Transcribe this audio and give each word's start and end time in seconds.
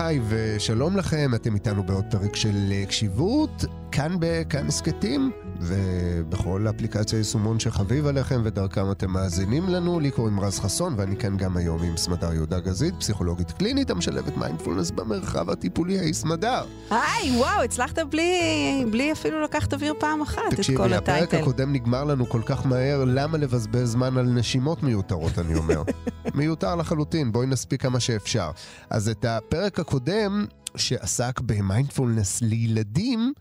היי 0.00 0.20
ושלום 0.28 0.96
לכם, 0.96 1.30
אתם 1.34 1.54
איתנו 1.54 1.82
בעוד 1.82 2.04
פרק 2.10 2.36
של 2.36 2.72
קשיבות, 2.88 3.64
כאן 3.92 4.16
בכאן 4.20 4.66
הסכתים, 4.66 5.30
ובכל 5.60 6.66
אפליקציה 6.70 7.18
יישומון 7.18 7.60
שחביב 7.60 8.06
עליכם 8.06 8.40
ודרכם 8.44 8.90
אתם 8.90 9.10
מאזינים 9.10 9.68
לנו. 9.68 10.00
לי 10.00 10.10
קוראים 10.10 10.40
רז 10.40 10.58
חסון 10.58 10.94
ואני 10.96 11.16
כאן 11.16 11.36
גם 11.36 11.56
היום 11.56 11.82
עם 11.82 11.96
סמדר 11.96 12.32
יהודה 12.32 12.60
גזית, 12.60 12.94
פסיכולוגית 12.98 13.50
קלינית 13.50 13.90
המשלבת 13.90 14.36
מיינדפולנס 14.36 14.90
במרחב 14.90 15.50
הטיפולי, 15.50 15.98
היי 15.98 16.14
סמדר. 16.14 16.64
היי, 16.90 17.36
וואו, 17.36 17.62
הצלחת 17.62 17.98
בלי, 17.98 18.84
בלי 18.90 19.12
אפילו 19.12 19.42
לקחת 19.42 19.74
אוויר 19.74 19.94
פעם 19.98 20.22
אחת 20.22 20.42
תקשיבי, 20.50 20.76
את 20.76 20.80
כל 20.82 20.92
הטייטל. 20.92 21.24
תקשיבי, 21.24 21.42
הפרק 21.42 21.48
הקודם 21.48 21.72
נגמר 21.72 22.04
לנו 22.04 22.26
כל 22.28 22.42
כך 22.46 22.66
מהר, 22.66 23.04
למה 23.06 23.38
לבזבז 23.38 23.90
זמן 23.90 24.16
על 24.16 24.26
נשימות 24.26 24.82
מיותרות, 24.82 25.38
אני 25.38 25.54
אומר. 25.54 25.82
מיותר 26.34 26.76
לחלוטין, 26.76 27.32
בואי 27.32 27.46
נספיק 27.46 27.82
כמה 27.82 28.00
שאפשר. 28.00 28.50
אז 28.90 29.08
את 29.08 29.24
הפרק 29.24 29.80
הקודם, 29.80 30.46
שעסק 30.76 31.40
במיינדפולנס 31.40 32.42
לילדים, 32.42 33.32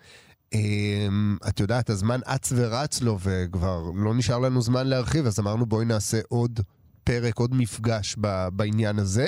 את 1.48 1.60
יודעת, 1.60 1.90
הזמן 1.90 2.20
אץ 2.26 2.54
ורץ 2.56 3.02
לו 3.02 3.18
וכבר 3.22 3.92
לא 3.96 4.14
נשאר 4.14 4.40
לנו 4.40 4.62
זמן 4.62 4.88
להרחיב, 4.88 5.26
אז 5.26 5.40
אמרנו 5.40 5.66
בואי 5.66 5.86
נעשה 5.86 6.20
עוד 6.28 6.60
פרק, 7.04 7.38
עוד 7.38 7.56
מפגש 7.56 8.16
בעניין 8.54 9.00
הזה. 9.00 9.28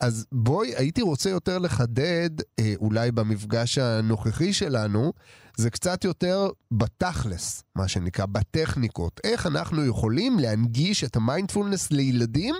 אז 0.00 0.26
בואי, 0.32 0.76
הייתי 0.76 1.02
רוצה 1.02 1.30
יותר 1.30 1.58
לחדד, 1.58 2.30
אה, 2.58 2.74
אולי 2.76 3.12
במפגש 3.12 3.78
הנוכחי 3.78 4.52
שלנו, 4.52 5.12
זה 5.56 5.70
קצת 5.70 6.04
יותר 6.04 6.48
בתכלס, 6.70 7.62
מה 7.74 7.88
שנקרא, 7.88 8.26
בטכניקות. 8.26 9.20
איך 9.24 9.46
אנחנו 9.46 9.86
יכולים 9.86 10.38
להנגיש 10.38 11.04
את 11.04 11.16
המיינדפולנס 11.16 11.90
לילדים 11.90 12.54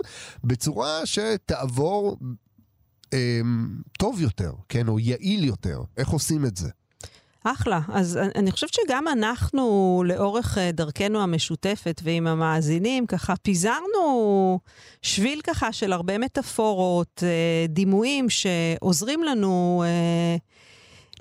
בצורה 0.44 1.06
שתעבור 1.06 2.18
אה, 3.12 3.40
טוב 3.98 4.20
יותר, 4.20 4.52
כן, 4.68 4.88
או 4.88 5.00
יעיל 5.00 5.44
יותר. 5.44 5.82
איך 5.96 6.08
עושים 6.08 6.44
את 6.44 6.56
זה? 6.56 6.68
אחלה. 7.46 7.80
אז 7.92 8.18
אני 8.34 8.50
חושבת 8.50 8.74
שגם 8.74 9.08
אנחנו, 9.08 10.02
לאורך 10.06 10.58
אה, 10.58 10.72
דרכנו 10.72 11.22
המשותפת 11.22 12.00
ועם 12.04 12.26
המאזינים, 12.26 13.06
ככה 13.06 13.36
פיזרנו 13.36 14.60
שביל 15.02 15.40
ככה 15.40 15.72
של 15.72 15.92
הרבה 15.92 16.18
מטאפורות, 16.18 17.22
אה, 17.22 17.66
דימויים 17.68 18.26
שעוזרים 18.30 19.24
לנו 19.24 19.84
אה, 19.86 20.36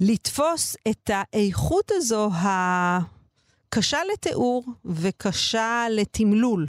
לתפוס 0.02 0.76
את 0.88 1.10
האיכות 1.14 1.92
הזו 1.94 2.30
הקשה 2.34 4.00
לתיאור 4.14 4.66
וקשה 4.86 5.86
לתמלול 5.90 6.66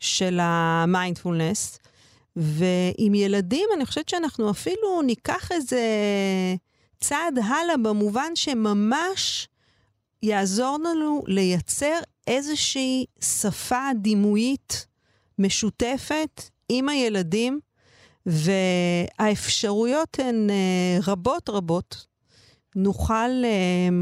של 0.00 0.38
המיינדפולנס. 0.42 1.78
ועם 2.36 3.14
ילדים, 3.14 3.68
אני 3.76 3.86
חושבת 3.86 4.08
שאנחנו 4.08 4.50
אפילו 4.50 5.02
ניקח 5.02 5.52
איזה... 5.52 5.80
צעד 7.00 7.38
הלאה 7.38 7.76
במובן 7.76 8.32
שממש 8.34 9.48
יעזור 10.22 10.78
לנו 10.84 11.22
לייצר 11.26 11.98
איזושהי 12.26 13.04
שפה 13.20 13.88
דימויית 13.96 14.86
משותפת 15.38 16.42
עם 16.68 16.88
הילדים, 16.88 17.60
והאפשרויות 18.26 20.18
הן 20.18 20.50
אה, 20.50 20.98
רבות 21.06 21.48
רבות. 21.48 22.06
נוכל 22.76 23.42
uh, 23.42 23.92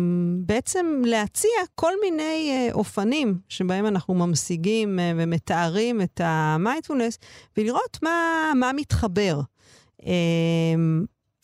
בעצם 0.47 1.03
להציע 1.05 1.51
כל 1.75 1.93
מיני 2.03 2.69
uh, 2.71 2.75
אופנים 2.75 3.39
שבהם 3.49 3.87
אנחנו 3.87 4.15
ממשיגים 4.15 4.99
ומתארים 5.17 6.03
את 6.03 6.21
המיינדפולנס, 6.25 7.19
ולראות 7.57 7.99
מה, 8.03 8.53
מה 8.57 8.73
מתחבר. 8.73 9.41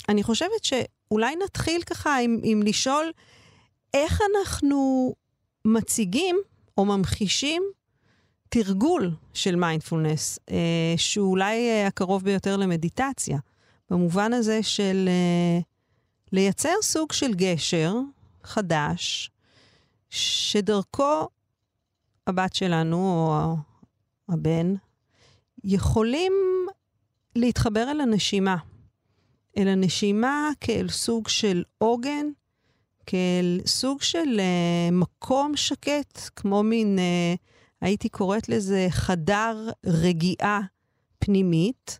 אני 0.08 0.22
חושבת 0.22 0.64
ש... 0.64 0.72
אולי 1.10 1.36
נתחיל 1.44 1.82
ככה 1.82 2.18
עם, 2.18 2.40
עם 2.42 2.62
לשאול 2.62 3.12
איך 3.94 4.20
אנחנו 4.30 5.12
מציגים 5.64 6.36
או 6.78 6.84
ממחישים 6.84 7.62
תרגול 8.48 9.10
של 9.34 9.56
מיינדפולנס, 9.56 10.38
אה, 10.50 10.94
שהוא 10.96 11.30
אולי 11.30 11.70
אה, 11.70 11.86
הקרוב 11.86 12.24
ביותר 12.24 12.56
למדיטציה, 12.56 13.38
במובן 13.90 14.32
הזה 14.32 14.62
של 14.62 15.08
אה, 15.08 15.60
לייצר 16.32 16.74
סוג 16.82 17.12
של 17.12 17.34
גשר 17.34 17.94
חדש, 18.44 19.30
שדרכו 20.10 21.28
הבת 22.26 22.54
שלנו 22.54 22.96
או 22.96 23.56
הבן 24.34 24.74
יכולים 25.64 26.32
להתחבר 27.36 27.90
אל 27.90 28.00
הנשימה. 28.00 28.56
אל 29.56 29.68
הנשימה 29.68 30.50
כאל 30.60 30.88
סוג 30.88 31.28
של 31.28 31.62
עוגן, 31.78 32.26
כאל 33.06 33.60
סוג 33.66 34.02
של 34.02 34.40
uh, 34.40 34.94
מקום 34.94 35.56
שקט, 35.56 36.18
כמו 36.36 36.62
מין, 36.62 36.98
uh, 36.98 37.38
הייתי 37.80 38.08
קוראת 38.08 38.48
לזה 38.48 38.86
חדר 38.90 39.68
רגיעה 39.86 40.60
פנימית. 41.18 41.98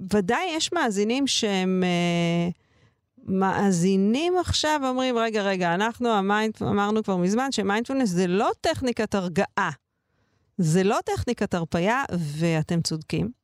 וודאי 0.00 0.46
יש 0.56 0.72
מאזינים 0.72 1.26
שהם 1.26 1.82
uh, 1.82 2.52
מאזינים 3.28 4.38
עכשיו, 4.38 4.80
אומרים, 4.84 5.18
רגע, 5.18 5.42
רגע, 5.42 5.74
אנחנו 5.74 6.08
המיינד, 6.08 6.54
אמרנו 6.62 7.02
כבר 7.02 7.16
מזמן 7.16 7.52
שמיינדפולנס 7.52 8.08
זה 8.08 8.26
לא 8.26 8.50
טכניקת 8.60 9.14
הרגעה, 9.14 9.70
זה 10.58 10.82
לא 10.82 10.98
טכניקת 11.04 11.54
הרפייה, 11.54 12.04
ואתם 12.38 12.80
צודקים. 12.82 13.37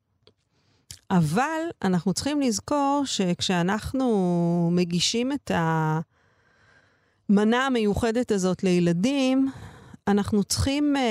אבל 1.16 1.60
אנחנו 1.82 2.12
צריכים 2.12 2.41
לזכור 2.41 3.02
שכשאנחנו 3.04 4.70
מגישים 4.72 5.32
את 5.32 5.50
המנה 7.30 7.66
המיוחדת 7.66 8.32
הזאת 8.32 8.64
לילדים, 8.64 9.50
אנחנו 10.08 10.44
צריכים 10.44 10.97
אה, 10.97 11.02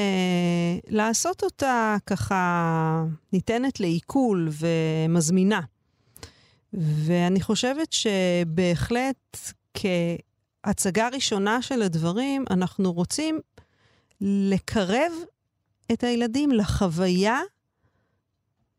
לעשות 0.87 1.43
אותה 1.43 1.95
ככה 2.05 3.05
ניתנת 3.33 3.79
לעיכול 3.79 4.49
ומזמינה. 4.51 5.61
ואני 6.73 7.41
חושבת 7.41 7.93
שבהחלט 7.93 9.37
כהצגה 9.73 11.07
ראשונה 11.07 11.61
של 11.61 11.81
הדברים, 11.81 12.45
אנחנו 12.49 12.93
רוצים 12.93 13.39
לקרב 14.21 15.11
את 15.91 16.03
הילדים 16.03 16.51
לחוויה 16.51 17.39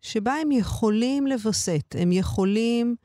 שבה 0.04 0.34
הם 0.34 0.52
יכולים 0.52 1.26
לווסת, 1.26 1.96
הם 1.98 2.12
יכולים 2.12 2.96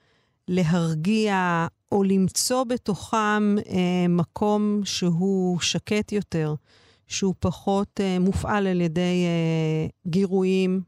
להרגיע 0.47 1.67
או 1.91 2.03
למצוא 2.03 2.63
בתוכם 2.63 3.55
אה, 3.69 4.07
מקום 4.09 4.81
שהוא 4.83 5.59
שקט 5.59 6.11
יותר, 6.11 6.55
שהוא 7.07 7.33
פחות 7.39 7.99
אה, 7.99 8.19
מופעל 8.19 8.67
על 8.67 8.81
ידי 8.81 9.25
אה, 9.25 9.87
גירויים 10.07 10.81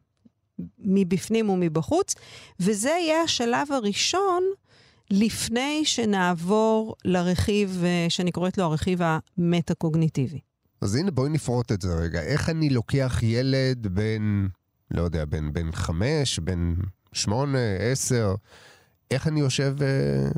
מבפנים 0.79 1.49
ומבחוץ, 1.49 2.15
וזה 2.59 2.89
יהיה 2.89 3.21
השלב 3.21 3.71
הראשון 3.71 4.43
לפני 5.11 5.81
שנעבור 5.85 6.95
לרכיב 7.05 7.81
אה, 7.83 8.05
שאני 8.09 8.31
קוראת 8.31 8.57
לו 8.57 8.63
הרכיב 8.63 8.99
המטה-קוגניטיבי. 9.01 10.39
אז 10.81 10.95
הנה 10.95 11.11
בואי 11.11 11.29
נפרוט 11.29 11.71
את 11.71 11.81
זה 11.81 11.93
רגע. 11.93 12.21
איך 12.21 12.49
אני 12.49 12.69
לוקח 12.69 13.19
ילד 13.23 13.87
בן 13.87 14.47
לא 14.91 15.01
יודע, 15.01 15.25
בין, 15.25 15.53
בין 15.53 15.71
חמש, 15.71 16.39
בין 16.39 16.75
שמונה, 17.13 17.75
עשר, 17.79 18.35
איך 19.11 19.27
אני 19.27 19.39
יושב. 19.39 19.75
אה, 19.81 19.87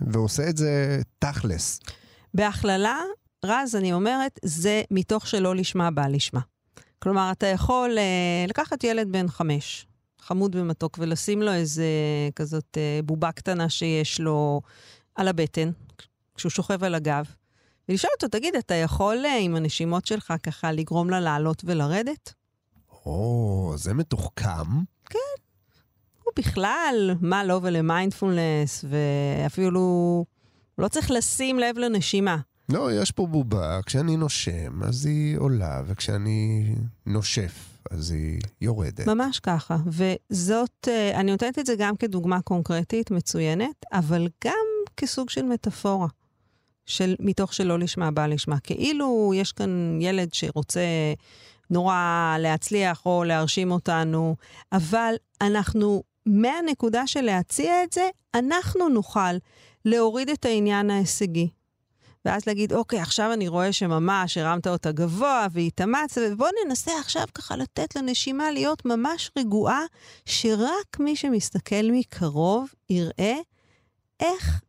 ועושה 0.08 0.50
את 0.50 0.58
זה 0.58 1.02
תכלס? 1.20 1.80
בהכללה, 2.34 3.00
רז, 3.46 3.76
אני 3.76 3.94
אומרת, 3.94 4.40
זה 4.46 4.82
מתוך 4.92 5.28
שלא 5.28 5.56
לשמה 5.56 5.92
בא 5.92 6.08
לשמה. 6.08 6.40
כלומר, 7.00 7.32
אתה 7.32 7.48
יכול 7.48 7.98
uh, 7.98 8.50
לקחת 8.50 8.84
ילד 8.84 9.12
בן 9.12 9.28
חמש, 9.28 9.86
חמוד 10.20 10.56
ומתוק, 10.56 10.98
ולשים 11.02 11.42
לו 11.42 11.54
איזה 11.54 11.86
כזאת 12.36 12.78
uh, 12.78 13.06
בובה 13.06 13.32
קטנה 13.32 13.70
שיש 13.70 14.20
לו 14.20 14.62
על 15.16 15.28
הבטן, 15.28 15.72
כשהוא 16.36 16.50
שוכב 16.50 16.84
על 16.84 16.96
הגב, 16.96 17.26
ולשאול 17.90 18.14
אותו, 18.16 18.28
תגיד, 18.28 18.56
אתה 18.56 18.74
יכול 18.74 19.26
uh, 19.26 19.40
עם 19.40 19.56
הנשימות 19.56 20.06
שלך 20.06 20.34
ככה 20.44 20.72
לגרום 20.72 21.10
לה 21.10 21.20
לעלות 21.20 21.62
ולרדת? 21.66 22.34
או, 23.06 23.74
זה 23.78 23.94
מתוחכם. 23.94 24.84
כן. 25.06 25.20
הוא 26.24 26.34
בכלל, 26.36 27.16
מה 27.22 27.44
לא 27.44 27.60
ולמיינדפולנס, 27.64 28.86
ואפילו 28.90 30.26
לא 30.78 30.88
צריך 30.88 31.12
לשים 31.12 31.60
לב 31.60 31.78
לנשימה. 31.78 32.38
לא, 32.70 33.02
יש 33.02 33.12
פה 33.12 33.28
בובה, 33.28 33.80
כשאני 33.86 34.18
נושם, 34.18 34.84
אז 34.84 35.06
היא 35.06 35.38
עולה, 35.38 35.82
וכשאני 35.88 36.76
נושף, 37.06 37.70
אז 37.92 38.12
היא 38.12 38.40
יורדת. 38.62 39.08
ממש 39.08 39.40
ככה. 39.40 39.78
וזאת, 39.88 40.88
אה, 40.88 41.20
אני 41.20 41.32
נותנת 41.32 41.60
את 41.60 41.66
זה 41.66 41.76
גם 41.78 41.96
כדוגמה 41.96 42.42
קונקרטית 42.42 43.12
מצוינת, 43.12 43.86
אבל 43.94 44.28
גם 44.46 44.66
כסוג 44.98 45.30
של 45.30 45.46
מטאפורה. 45.46 46.08
של 46.86 47.16
מתוך 47.20 47.54
שלא 47.54 47.80
לשמה 47.80 48.12
בא 48.12 48.28
לשמה. 48.28 48.60
כאילו 48.60 49.32
יש 49.36 49.52
כאן 49.52 49.98
ילד 50.02 50.34
שרוצה 50.34 50.82
נורא 51.70 52.36
להצליח 52.40 53.06
או 53.06 53.24
להרשים 53.24 53.72
אותנו, 53.72 54.36
אבל 54.72 55.16
אנחנו 55.42 56.04
מהנקודה 56.26 57.08
של 57.08 57.22
להציע 57.22 57.84
את 57.84 57.94
זה, 57.94 58.10
אנחנו 58.36 58.90
נוכל 58.90 59.38
להוריד 59.86 60.30
את 60.30 60.46
העניין 60.46 60.90
ההישגי. 60.90 61.50
ואז 62.26 62.42
להגיד, 62.48 62.74
אוקיי, 62.74 63.00
עכשיו 63.00 63.34
אני 63.34 63.48
רואה 63.48 63.74
שממש 63.74 64.38
הרמת 64.38 64.68
אותה 64.68 64.92
גבוה 64.92 65.48
והתאמצת, 65.52 66.22
ובוא 66.32 66.48
ננסה 66.66 66.92
עכשיו 67.00 67.24
ככה 67.34 67.56
לתת 67.56 67.96
לנשימה 67.96 68.52
להיות 68.52 68.86
ממש 68.86 69.32
רגועה, 69.38 69.82
שרק 70.26 71.00
מי 71.00 71.16
שמסתכל 71.16 71.86
מקרוב 71.92 72.74
יראה 72.90 73.36
איך 74.20 74.62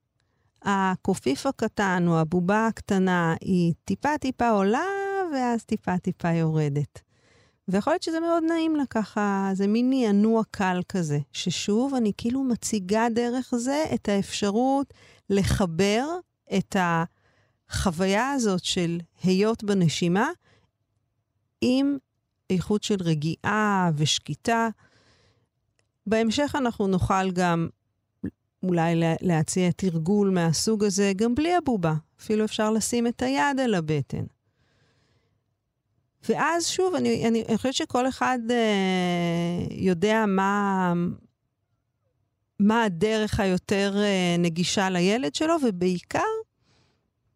הקופיף 0.65 1.47
הקטן 1.47 2.05
או 2.09 2.19
הבובה 2.21 2.67
הקטנה 2.67 3.35
היא 3.41 3.73
טיפה-טיפה 3.85 4.49
עולה, 4.49 4.85
ואז 5.33 5.65
טיפה-טיפה 5.65 6.31
יורדת. 6.33 7.01
ויכול 7.69 7.93
להיות 7.93 8.03
שזה 8.03 8.21
מאוד 8.21 8.43
נעים 8.49 8.77
לה 8.77 8.87
ככה, 8.91 9.51
זה 9.53 9.67
מין 9.67 9.91
נענוע 9.91 10.43
קל 10.51 10.81
כזה, 10.89 11.19
ששוב, 11.33 11.95
אני 11.95 12.13
כאילו 12.17 12.45
מציגה 12.45 13.07
דרך 13.15 13.55
זה 13.57 13.85
את 13.95 14.09
האפשרות 14.09 14.95
לחבר 15.31 16.07
את 16.57 16.77
החוויה 17.71 18.31
הזאת 18.31 18.65
של 18.65 18.99
היות 19.23 19.65
בנשימה 19.65 20.29
עם 21.61 21.97
איכות 22.51 22.83
של 22.83 22.97
רגיעה 23.01 23.91
ושקיטה. 23.97 24.69
בהמשך 26.07 26.55
אנחנו 26.59 26.87
נוכל 26.87 27.31
גם 27.31 27.69
אולי 28.69 28.95
להציע 29.21 29.71
תרגול 29.71 30.31
מהסוג 30.31 30.85
הזה 30.85 31.13
גם 31.17 31.35
בלי 31.35 31.55
הבובה. 31.55 31.95
אפילו 32.21 32.45
אפשר 32.45 32.71
לשים 32.71 33.07
את 33.07 33.23
היד 33.23 33.61
על 33.61 33.75
הבטן. 33.75 34.25
ואז 36.29 36.67
שוב, 36.67 36.95
אני, 36.95 37.29
אני, 37.29 37.45
אני 37.49 37.57
חושבת 37.57 37.75
שכל 37.75 38.09
אחד 38.09 38.39
אה, 38.51 39.67
יודע 39.71 40.25
מה, 40.27 40.93
מה 42.61 42.85
הדרך 42.85 43.41
היותר 43.41 43.95
אה, 43.97 44.37
נגישה 44.39 44.91
לילד 44.91 45.35
שלו, 45.35 45.55
ובעיקר, 45.63 46.21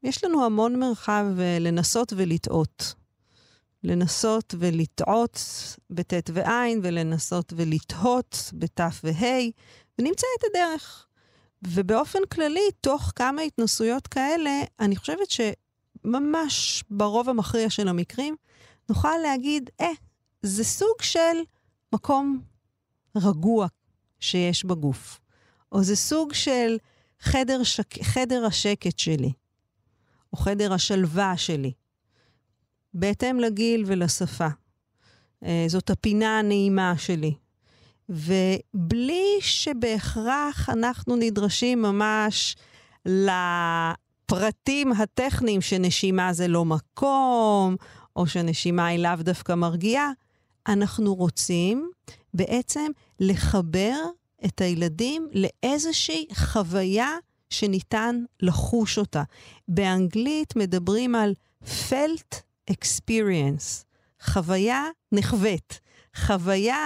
יש 0.03 0.25
לנו 0.25 0.45
המון 0.45 0.79
מרחב 0.79 1.27
אה, 1.39 1.59
לנסות 1.61 2.13
ולטעות. 2.17 2.95
לנסות 3.85 4.55
ולטעות 4.59 5.41
בט' 5.91 6.31
וע', 6.33 6.65
ולנסות 6.83 7.53
ולתהות 7.57 8.51
בת' 8.53 8.81
וה', 9.05 9.39
ונמצא 9.99 10.27
את 10.39 10.45
הדרך. 10.51 11.08
ובאופן 11.63 12.19
כללי, 12.33 12.71
תוך 12.81 13.13
כמה 13.17 13.43
התנסויות 13.43 14.07
כאלה, 14.07 14.51
אני 14.81 14.97
חושבת 14.97 15.31
שממש 15.31 16.85
ברוב 16.91 17.29
המכריע 17.29 17.71
של 17.71 17.89
המקרים, 17.89 18.37
נוכל 18.89 19.17
להגיד, 19.23 19.71
אה, 19.81 19.91
זה 20.43 20.65
סוג 20.65 21.03
של 21.03 21.39
מקום 21.95 22.41
רגוע 23.17 23.67
שיש 24.21 24.65
בגוף, 24.65 25.21
או 25.73 25.83
זה 25.83 25.97
סוג 25.97 26.33
של 26.33 26.77
חדר, 27.21 27.63
שק... 27.63 28.03
חדר 28.03 28.47
השקט 28.47 28.99
שלי, 28.99 29.33
או 30.33 30.39
חדר 30.39 30.73
השלווה 30.73 31.37
שלי, 31.37 31.73
בהתאם 32.95 33.41
לגיל 33.41 33.85
ולשפה. 33.87 34.49
אה, 35.45 35.65
זאת 35.69 35.91
הפינה 35.91 36.39
הנעימה 36.39 36.99
שלי. 36.99 37.35
ובלי 38.09 39.37
שבהכרח 39.41 40.69
אנחנו 40.69 41.17
נדרשים 41.17 41.83
ממש 41.83 42.57
לפרטים 43.07 44.93
הטכניים 44.93 45.61
שנשימה 45.61 46.33
זה 46.33 46.49
לא 46.49 46.65
מקום, 46.65 47.77
או 48.17 48.27
שנשימה 48.27 48.87
היא 48.87 48.99
לאו 48.99 49.17
דווקא 49.17 49.55
מרגיעה, 49.55 50.11
אנחנו 50.69 51.15
רוצים 51.15 51.91
בעצם 52.35 52.91
לחבר 53.21 53.97
את 54.45 54.61
הילדים 54.61 55.29
לאיזושהי 55.33 56.27
חוויה 56.35 57.17
שניתן 57.51 58.25
לחוש 58.41 58.99
אותה. 58.99 59.23
באנגלית 59.69 60.57
מדברים 60.57 61.15
על 61.15 61.35
felt 61.65 62.35
experience, 62.71 63.85
חוויה 64.23 64.85
נחווית, 65.13 65.81
חוויה 66.17 66.77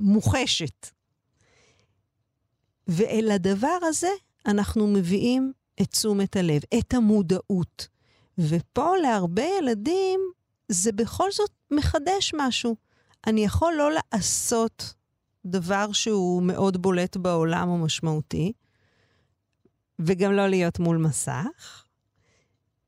מוחשת. 0.00 0.90
ואל 2.88 3.30
הדבר 3.34 3.78
הזה 3.82 4.10
אנחנו 4.46 4.86
מביאים 4.86 5.52
את 5.82 5.90
תשומת 5.90 6.36
הלב, 6.36 6.60
את 6.78 6.94
המודעות. 6.94 7.88
ופה 8.38 8.96
להרבה 9.02 9.44
ילדים 9.58 10.20
זה 10.68 10.92
בכל 10.92 11.30
זאת 11.32 11.50
מחדש 11.70 12.32
משהו. 12.36 12.76
אני 13.26 13.44
יכול 13.44 13.74
לא 13.78 13.90
לעשות 13.92 14.94
דבר 15.46 15.92
שהוא 15.92 16.42
מאוד 16.42 16.82
בולט 16.82 17.16
בעולם 17.16 17.68
או 17.68 17.78
משמעותי, 17.78 18.52
וגם 19.98 20.32
לא 20.32 20.48
להיות 20.48 20.78
מול 20.78 20.96
מסך, 20.96 21.84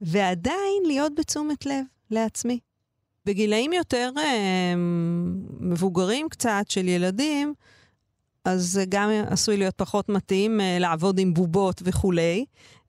ועדיין 0.01 0.83
להיות 0.87 1.13
בתשומת 1.15 1.67
לב 1.67 1.85
לעצמי. 2.11 2.61
בגילאים 3.27 3.73
יותר 3.73 4.11
אה, 4.19 4.75
מבוגרים 5.61 6.29
קצת 6.29 6.65
של 6.69 6.89
ילדים, 6.89 7.55
אז 8.45 8.65
זה 8.65 8.85
גם 8.89 9.11
עשוי 9.31 9.57
להיות 9.57 9.75
פחות 9.77 10.09
מתאים 10.09 10.61
אה, 10.61 10.79
לעבוד 10.81 11.19
עם 11.19 11.35
בובות 11.35 11.83
וכולי, 11.85 12.45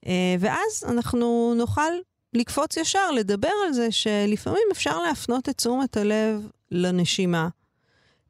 אה, 0.07 0.35
ואז 0.39 0.85
אנחנו 0.87 1.53
נוכל 1.57 1.91
לקפוץ 2.33 2.77
ישר, 2.77 3.11
לדבר 3.11 3.51
על 3.67 3.73
זה 3.73 3.91
שלפעמים 3.91 4.67
אפשר 4.71 4.99
להפנות 4.99 5.49
את 5.49 5.57
תשומת 5.57 5.97
הלב 5.97 6.47
לנשימה, 6.71 7.49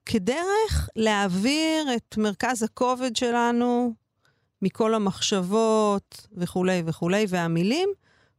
כדרך 0.06 0.90
להעביר 0.96 1.96
את 1.96 2.18
מרכז 2.18 2.64
הכובד 2.64 3.16
שלנו 3.16 3.94
מכל 4.62 4.94
המחשבות 4.94 6.28
וכולי 6.38 6.84
וכולי, 6.86 7.26
והמילים, 7.30 7.90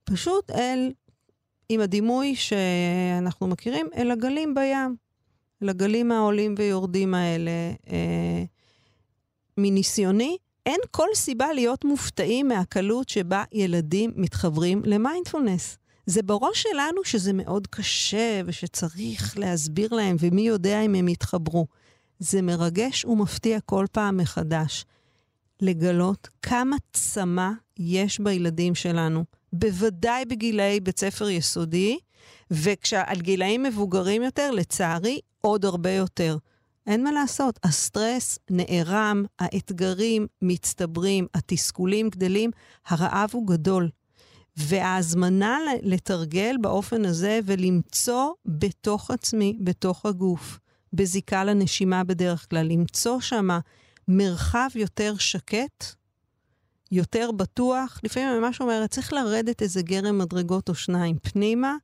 פשוט 0.05 0.51
אל, 0.51 0.93
עם 1.69 1.81
הדימוי 1.81 2.35
שאנחנו 2.37 3.47
מכירים, 3.47 3.87
אל 3.97 4.11
הגלים 4.11 4.55
בים, 4.55 4.97
אל 5.63 5.69
הגלים 5.69 6.13
העולים 6.13 6.55
ויורדים 6.59 7.15
האלה. 7.15 7.51
אה, 7.91 8.45
מניסיוני, 9.59 10.37
אין 10.67 10.81
כל 10.91 11.09
סיבה 11.15 11.53
להיות 11.53 11.85
מופתעים 11.85 12.49
מהקלות 12.49 13.09
שבה 13.09 13.45
ילדים 13.53 14.13
מתחברים 14.17 14.83
למיינדפולנס. 14.85 15.79
זה 16.07 16.23
בראש 16.23 16.63
שלנו 16.63 17.05
שזה 17.05 17.33
מאוד 17.33 17.67
קשה 17.67 18.41
ושצריך 18.47 19.39
להסביר 19.39 19.95
להם, 19.95 20.17
ומי 20.21 20.43
יודע 20.43 20.81
אם 20.81 20.95
הם 20.95 21.09
יתחברו. 21.09 21.67
זה 22.19 22.43
מרגש 22.43 23.05
ומפתיע 23.05 23.61
כל 23.61 23.87
פעם 23.93 24.17
מחדש. 24.17 24.85
לגלות 25.63 26.29
כמה 26.43 26.77
צמא 26.93 27.51
יש 27.79 28.21
בילדים 28.21 28.75
שלנו, 28.75 29.25
בוודאי 29.53 30.25
בגילאי 30.25 30.81
בית 30.81 30.99
ספר 30.99 31.29
יסודי, 31.29 31.99
וכשעל 32.51 33.21
גילאים 33.21 33.63
מבוגרים 33.63 34.23
יותר, 34.23 34.51
לצערי, 34.51 35.21
עוד 35.41 35.65
הרבה 35.65 35.91
יותר. 35.91 36.37
אין 36.87 37.05
מה 37.05 37.13
לעשות, 37.13 37.59
הסטרס 37.65 38.39
נערם, 38.51 39.25
האתגרים 39.39 40.27
מצטברים, 40.43 41.27
התסכולים 41.35 42.09
גדלים, 42.09 42.51
הרעב 42.87 43.31
הוא 43.33 43.47
גדול. 43.47 43.89
וההזמנה 44.57 45.59
לתרגל 45.83 46.57
באופן 46.61 47.05
הזה 47.05 47.41
ולמצוא 47.45 48.31
בתוך 48.47 49.11
עצמי, 49.11 49.59
בתוך 49.61 50.07
הגוף, 50.07 50.59
בזיקה 50.93 51.45
לנשימה 51.45 52.05
בדרך 52.05 52.47
כלל, 52.51 52.67
למצוא 52.67 53.21
שם 53.21 53.49
מרחב 54.09 54.69
יותר 54.75 55.17
שקט, 55.19 55.85
יותר 56.93 57.31
בטוח. 57.37 58.01
לפעמים 58.05 58.29
אני 58.29 58.39
ממש 58.39 58.61
אומרת, 58.61 58.91
צריך 58.91 59.13
לרדת 59.13 59.63
איזה 59.63 59.83
גרם 59.83 60.19
מדרגות 60.19 60.69
או 60.69 60.75
שניים 60.75 61.19
פנימה, 61.19 61.77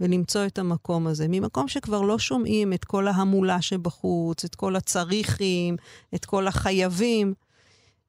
ולמצוא 0.00 0.46
את 0.46 0.58
המקום 0.58 1.06
הזה. 1.06 1.26
ממקום 1.28 1.68
שכבר 1.68 2.00
לא 2.02 2.18
שומעים 2.18 2.72
את 2.72 2.84
כל 2.84 3.08
ההמולה 3.08 3.62
שבחוץ, 3.62 4.44
את 4.44 4.54
כל 4.54 4.76
הצריכים, 4.76 5.76
את 6.14 6.24
כל 6.24 6.46
החייבים, 6.46 7.34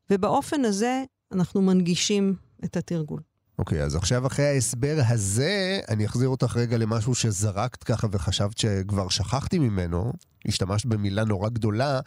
ובאופן 0.09 0.65
הזה 0.65 1.03
אנחנו 1.31 1.61
מנגישים 1.61 2.35
את 2.63 2.77
התרגול. 2.77 3.19
אוקיי, 3.59 3.81
okay, 3.81 3.85
אז 3.85 3.95
עכשיו 3.95 4.27
אחרי 4.27 4.45
ההסבר 4.45 4.97
הזה, 5.07 5.79
אני 5.89 6.05
אחזיר 6.05 6.29
אותך 6.29 6.57
רגע 6.57 6.77
למשהו 6.77 7.15
שזרקת 7.15 7.83
ככה 7.83 8.07
וחשבת 8.11 8.57
שכבר 8.57 9.09
שכחתי 9.09 9.59
ממנו. 9.59 10.13
השתמשת 10.47 10.85
במילה 10.85 11.23
נורא 11.23 11.49
גדולה, 11.49 11.99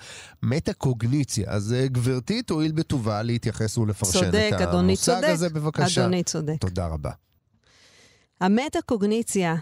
מטה-קוגניציה. 0.42 1.50
אז 1.50 1.72
אה, 1.72 1.86
גברתי, 1.86 2.42
תואיל 2.42 2.72
בטובה 2.72 3.22
להתייחס 3.22 3.78
ולפרשן 3.78 4.20
צודק, 4.20 4.50
את 4.62 4.74
המושג 4.74 5.24
הזה, 5.24 5.48
בבקשה. 5.48 6.02
אדוני 6.02 6.22
צודק. 6.22 6.56
תודה 6.60 6.86
רבה. 6.86 7.10
המטה-קוגניציה 8.40 9.54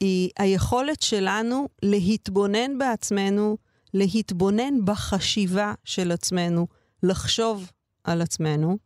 היא 0.00 0.30
היכולת 0.38 1.02
שלנו 1.02 1.68
להתבונן 1.82 2.78
בעצמנו, 2.78 3.56
להתבונן 3.94 4.74
בחשיבה 4.84 5.72
של 5.84 6.12
עצמנו, 6.12 6.66
לחשוב 7.02 7.70
על 8.04 8.22
עצמנו. 8.22 8.78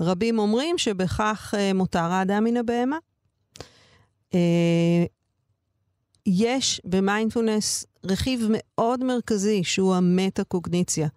רבים 0.00 0.38
אומרים 0.38 0.78
שבכך 0.78 1.54
אה, 1.58 1.72
מותר 1.72 2.12
האדם 2.12 2.44
מן 2.44 2.56
הבהמה. 2.56 2.98
אה, 4.34 5.04
יש 6.26 6.80
במיינדפולנס 6.84 7.84
רכיב 8.04 8.48
מאוד 8.50 9.04
מרכזי 9.04 9.64
שהוא 9.64 9.94
המטה-קוגניציה. 9.94 11.08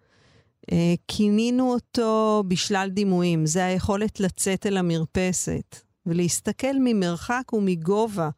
אה, 0.71 0.93
כינינו 1.07 1.73
אותו 1.73 2.43
בשלל 2.47 2.89
דימויים, 2.93 3.45
זה 3.45 3.65
היכולת 3.65 4.19
לצאת 4.19 4.65
אל 4.65 4.77
המרפסת 4.77 5.75
ולהסתכל 6.05 6.73
ממרחק 6.79 7.53
ומגובה 7.53 8.29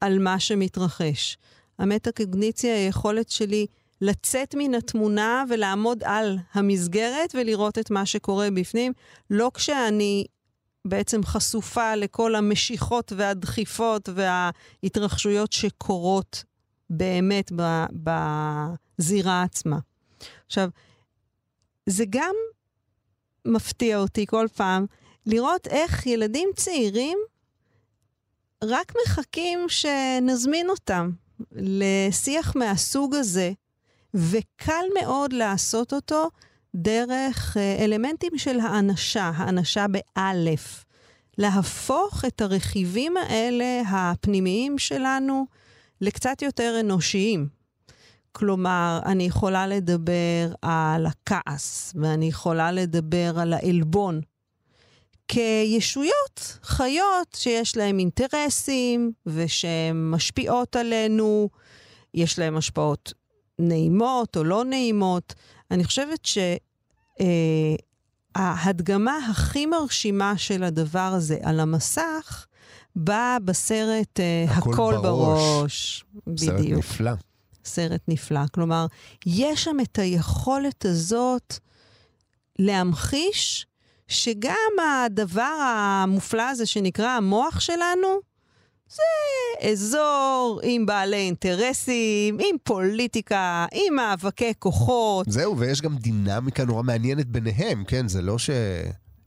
על 0.00 0.18
מה 0.18 0.40
שמתרחש. 0.40 1.36
המטה-קוגניציה 1.78 2.74
היא 2.74 2.84
היכולת 2.84 3.28
שלי 3.28 3.66
לצאת 4.00 4.54
מן 4.58 4.74
התמונה 4.74 5.44
ולעמוד 5.48 6.04
על 6.04 6.38
המסגרת 6.52 7.34
ולראות 7.34 7.78
את 7.78 7.90
מה 7.90 8.06
שקורה 8.06 8.50
בפנים, 8.50 8.92
לא 9.30 9.50
כשאני 9.54 10.26
בעצם 10.84 11.24
חשופה 11.24 11.94
לכל 11.94 12.34
המשיכות 12.34 13.12
והדחיפות 13.16 14.08
וההתרחשויות 14.14 15.52
שקורות 15.52 16.44
באמת 16.90 17.52
בזירה 18.98 19.42
עצמה. 19.42 19.78
עכשיו, 20.46 20.68
זה 21.86 22.04
גם 22.10 22.34
מפתיע 23.44 23.98
אותי 23.98 24.26
כל 24.26 24.46
פעם 24.54 24.86
לראות 25.26 25.66
איך 25.66 26.06
ילדים 26.06 26.48
צעירים 26.56 27.18
רק 28.64 28.92
מחכים 29.04 29.58
שנזמין 29.68 30.70
אותם 30.70 31.10
לשיח 31.52 32.56
מהסוג 32.56 33.14
הזה, 33.14 33.52
וקל 34.16 34.84
מאוד 35.00 35.32
לעשות 35.32 35.92
אותו 35.92 36.30
דרך 36.74 37.56
אה, 37.56 37.84
אלמנטים 37.84 38.38
של 38.38 38.60
האנשה, 38.60 39.30
האנשה 39.36 39.86
באלף. 39.88 40.84
להפוך 41.38 42.24
את 42.24 42.40
הרכיבים 42.40 43.16
האלה, 43.16 43.82
הפנימיים 43.88 44.78
שלנו, 44.78 45.46
לקצת 46.00 46.42
יותר 46.42 46.76
אנושיים. 46.80 47.48
כלומר, 48.32 49.00
אני 49.06 49.24
יכולה 49.24 49.66
לדבר 49.66 50.52
על 50.62 51.06
הכעס, 51.06 51.92
ואני 52.00 52.26
יכולה 52.26 52.72
לדבר 52.72 53.38
על 53.38 53.52
העלבון. 53.52 54.20
כישויות, 55.28 56.58
חיות 56.62 57.36
שיש 57.36 57.76
להן 57.76 57.98
אינטרסים 57.98 59.12
ושהן 59.26 60.10
משפיעות 60.10 60.76
עלינו, 60.76 61.48
יש 62.14 62.38
להן 62.38 62.56
השפעות 62.56 63.12
נעימות 63.58 64.36
או 64.36 64.44
לא 64.44 64.64
נעימות. 64.64 65.34
אני 65.70 65.84
חושבת 65.84 66.28
שההדגמה 68.36 69.18
אה, 69.22 69.30
הכי 69.30 69.66
מרשימה 69.66 70.38
של 70.38 70.62
הדבר 70.62 70.98
הזה 71.14 71.38
על 71.42 71.60
המסך 71.60 72.46
באה 72.96 73.38
בסרט 73.38 74.20
אה, 74.20 74.44
הכל, 74.48 74.72
הכל 74.72 74.94
בראש. 75.02 76.04
בראש. 76.24 76.46
סרט 76.46 76.60
בדיוק. 76.60 76.78
נפלא. 76.78 77.12
סרט 77.64 78.00
נפלא. 78.08 78.40
כלומר, 78.54 78.86
יש 79.26 79.64
שם 79.64 79.76
את 79.82 79.98
היכולת 79.98 80.84
הזאת 80.84 81.58
להמחיש 82.58 83.66
שגם 84.08 84.72
הדבר 85.06 85.56
המופלא 85.60 86.42
הזה 86.42 86.66
שנקרא 86.66 87.08
המוח 87.08 87.60
שלנו, 87.60 88.08
זה 88.88 89.68
אזור 89.70 90.60
עם 90.62 90.86
בעלי 90.86 91.16
אינטרסים, 91.16 92.38
עם 92.40 92.56
פוליטיקה, 92.62 93.66
עם 93.72 93.94
מאבקי 93.94 94.52
כוחות. 94.58 95.26
זהו, 95.30 95.58
ויש 95.58 95.80
גם 95.80 95.96
דינמיקה 95.96 96.64
נורא 96.64 96.82
מעניינת 96.82 97.26
ביניהם, 97.26 97.84
כן? 97.84 98.08
זה 98.08 98.22
לא 98.22 98.38
ש... 98.38 98.50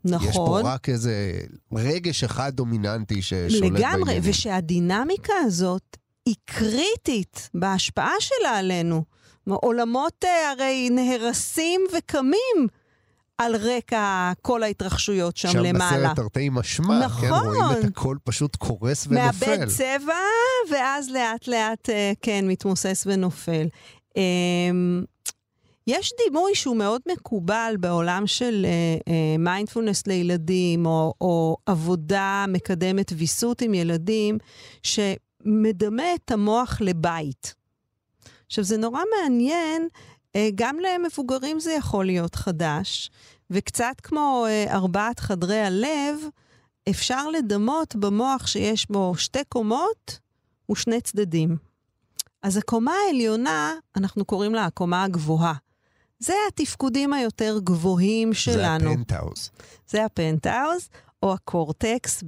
נכון. 0.05 0.27
יש 0.29 0.35
פה 0.35 0.59
רק 0.63 0.89
איזה 0.89 1.39
רגש 1.73 2.23
אחד 2.23 2.55
דומיננטי 2.55 3.21
ששולט 3.21 3.51
בעניינים. 3.51 3.75
לגמרי, 3.75 4.19
ושהדינמיקה 4.23 5.33
הזאת 5.45 5.97
היא 6.25 6.35
קריטית 6.45 7.49
בהשפעה 7.53 8.13
שלה 8.19 8.57
עלינו. 8.57 9.03
עולמות 9.47 10.25
אה, 10.25 10.51
הרי 10.51 10.89
נהרסים 10.89 11.81
וקמים 11.97 12.67
על 13.39 13.55
רקע 13.55 14.31
כל 14.41 14.63
ההתרחשויות 14.63 15.38
שם, 15.38 15.50
שם 15.50 15.60
למעלה. 15.60 15.89
שם 15.89 16.03
בסרט 16.03 16.15
תרתי 16.15 16.50
משמע, 16.50 17.00
נכון. 17.00 17.29
כן, 17.29 17.34
רואים 17.34 17.62
את 17.79 17.84
הכל 17.84 18.17
פשוט 18.24 18.55
קורס 18.55 19.08
ונופל. 19.10 19.50
מאבד 19.50 19.67
צבע, 19.67 20.13
ואז 20.72 21.10
לאט 21.10 21.48
לאט, 21.48 21.89
אה, 21.89 22.12
כן, 22.22 22.46
מתמוסס 22.48 23.03
ונופל. 23.08 23.67
אמ, 24.17 25.03
יש 25.88 26.12
דימוי 26.25 26.55
שהוא 26.55 26.75
מאוד 26.75 27.01
מקובל 27.12 27.75
בעולם 27.79 28.27
של 28.27 28.65
מיינדפולנס 29.39 30.00
uh, 30.00 30.05
uh, 30.05 30.08
לילדים, 30.08 30.86
או, 30.86 31.13
או 31.22 31.58
עבודה 31.65 32.46
מקדמת 32.48 33.12
ויסות 33.17 33.62
עם 33.62 33.74
ילדים, 33.74 34.38
שמדמה 34.84 36.03
את 36.15 36.31
המוח 36.31 36.81
לבית. 36.81 37.55
עכשיו, 38.48 38.63
זה 38.63 38.77
נורא 38.77 39.01
מעניין 39.22 39.81
אה, 39.81 40.18
גם 40.55 40.77
למבוגרים 40.79 41.59
זה 41.59 41.71
יכול 41.71 42.05
להיות 42.05 42.36
חדש, 42.36 43.12
וקצת 43.50 43.95
כמו 44.03 44.45
אה, 44.48 44.65
ארבעת 44.74 45.19
חדרי 45.19 45.59
הלב, 45.59 46.19
אפשר 46.89 47.27
לדמות 47.27 47.95
במוח 47.95 48.48
שיש 48.48 48.91
בו 48.91 49.17
שתי 49.17 49.43
קומות 49.50 50.19
ושני 50.71 51.01
צדדים. 51.01 51.57
אז 52.43 52.57
הקומה 52.57 52.93
העליונה, 53.07 53.74
אנחנו 53.95 54.25
קוראים 54.25 54.55
לה 54.55 54.65
הקומה 54.65 55.03
הגבוהה. 55.03 55.53
זה 56.19 56.33
התפקודים 56.48 57.13
היותר 57.13 57.59
גבוהים 57.63 58.33
שלנו. 58.33 58.83
זה 58.83 58.91
הפנטהאוז. 58.91 59.51
זה 59.88 60.05
הפנטהאוז, 60.05 60.89
או 61.24 61.33
הקורטקס 61.33 62.24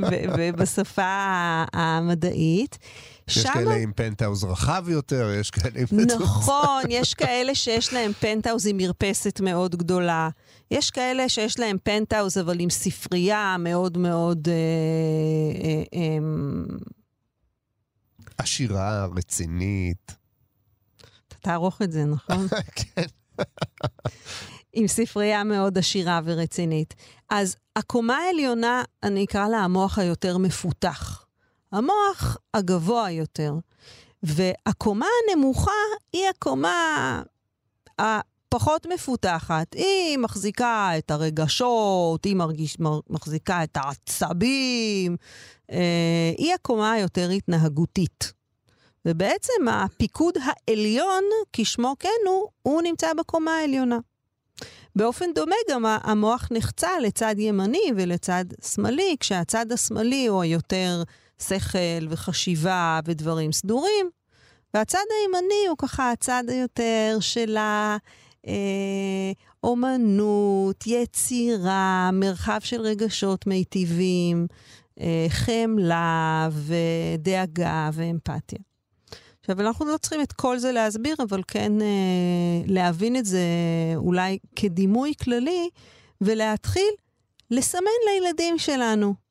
בשפה 0.58 1.64
המדעית. 1.72 2.78
יש 3.36 3.42
שמה... 3.42 3.52
כאלה 3.52 3.74
עם 3.74 3.92
פנטהאוז 3.92 4.44
רחב 4.44 4.84
יותר, 4.88 5.30
יש 5.40 5.50
כאלה 5.50 5.80
עם... 5.80 6.00
נכון, 6.00 6.82
יש 6.98 7.14
כאלה 7.14 7.54
שיש 7.54 7.92
להם 7.92 8.12
פנטהאוז 8.12 8.66
עם 8.66 8.76
מרפסת 8.76 9.40
מאוד 9.40 9.76
גדולה. 9.76 10.28
יש 10.70 10.90
כאלה 10.90 11.28
שיש 11.28 11.58
להם 11.58 11.76
פנטהאוז 11.82 12.38
אבל 12.38 12.60
עם 12.60 12.70
ספרייה 12.70 13.56
מאוד 13.58 13.98
מאוד... 13.98 14.48
אה, 14.48 14.54
אה, 15.64 15.82
אה, 16.00 16.18
עשירה, 18.38 19.06
רצינית. 19.16 20.16
אתה 21.28 21.36
תערוך 21.40 21.82
את 21.82 21.92
זה, 21.92 22.04
נכון? 22.04 22.46
כן. 22.76 23.02
עם 24.72 24.86
ספרייה 24.86 25.44
מאוד 25.44 25.78
עשירה 25.78 26.20
ורצינית. 26.24 26.94
אז 27.30 27.56
הקומה 27.76 28.16
העליונה, 28.16 28.82
אני 29.02 29.24
אקרא 29.24 29.48
לה 29.48 29.58
המוח 29.58 29.98
היותר 29.98 30.38
מפותח. 30.38 31.26
המוח 31.72 32.36
הגבוה 32.54 33.10
יותר. 33.10 33.54
והקומה 34.22 35.06
הנמוכה 35.28 35.70
היא 36.12 36.28
הקומה 36.28 37.22
הפחות 37.98 38.86
מפותחת. 38.94 39.74
היא 39.74 40.18
מחזיקה 40.18 40.90
את 40.98 41.10
הרגשות, 41.10 42.24
היא 42.24 42.36
מרגיש, 42.36 42.76
מחזיקה 43.10 43.64
את 43.64 43.76
העצבים, 43.76 45.16
אה, 45.70 46.32
היא 46.38 46.54
הקומה 46.54 46.92
היותר 46.92 47.30
התנהגותית. 47.30 48.32
ובעצם 49.06 49.68
הפיקוד 49.70 50.34
העליון, 50.42 51.24
כשמו 51.52 51.94
כן 51.98 52.08
הוא, 52.26 52.48
הוא 52.62 52.82
נמצא 52.82 53.14
בקומה 53.18 53.56
העליונה. 53.56 53.98
באופן 54.96 55.32
דומה 55.34 55.56
גם 55.70 55.84
המוח 55.86 56.48
נחצה 56.50 56.98
לצד 57.02 57.34
ימני 57.38 57.92
ולצד 57.96 58.44
שמאלי, 58.62 59.16
כשהצד 59.20 59.72
השמאלי 59.72 60.26
הוא 60.26 60.42
היותר 60.42 61.02
שכל 61.48 62.06
וחשיבה 62.08 63.00
ודברים 63.04 63.52
סדורים, 63.52 64.10
והצד 64.74 65.04
הימני 65.20 65.66
הוא 65.68 65.76
ככה 65.78 66.12
הצד 66.12 66.44
היותר 66.48 67.18
של 67.20 67.56
האומנות, 69.62 70.84
יצירה, 70.86 72.10
מרחב 72.12 72.58
של 72.62 72.80
רגשות 72.80 73.46
מיטיבים, 73.46 74.46
אה, 75.00 75.26
חמלה 75.28 76.48
ודאגה 76.52 77.90
ואמפתיה. 77.92 78.58
עכשיו, 79.40 79.60
אנחנו 79.60 79.86
לא 79.86 79.96
צריכים 79.96 80.20
את 80.20 80.32
כל 80.32 80.58
זה 80.58 80.72
להסביר, 80.72 81.16
אבל 81.28 81.42
כן 81.48 81.82
אה, 81.82 81.86
להבין 82.66 83.16
את 83.16 83.24
זה 83.24 83.46
אולי 83.96 84.38
כדימוי 84.56 85.12
כללי, 85.22 85.68
ולהתחיל 86.20 86.90
לסמן 87.50 87.90
לילדים 88.06 88.58
שלנו. 88.58 89.21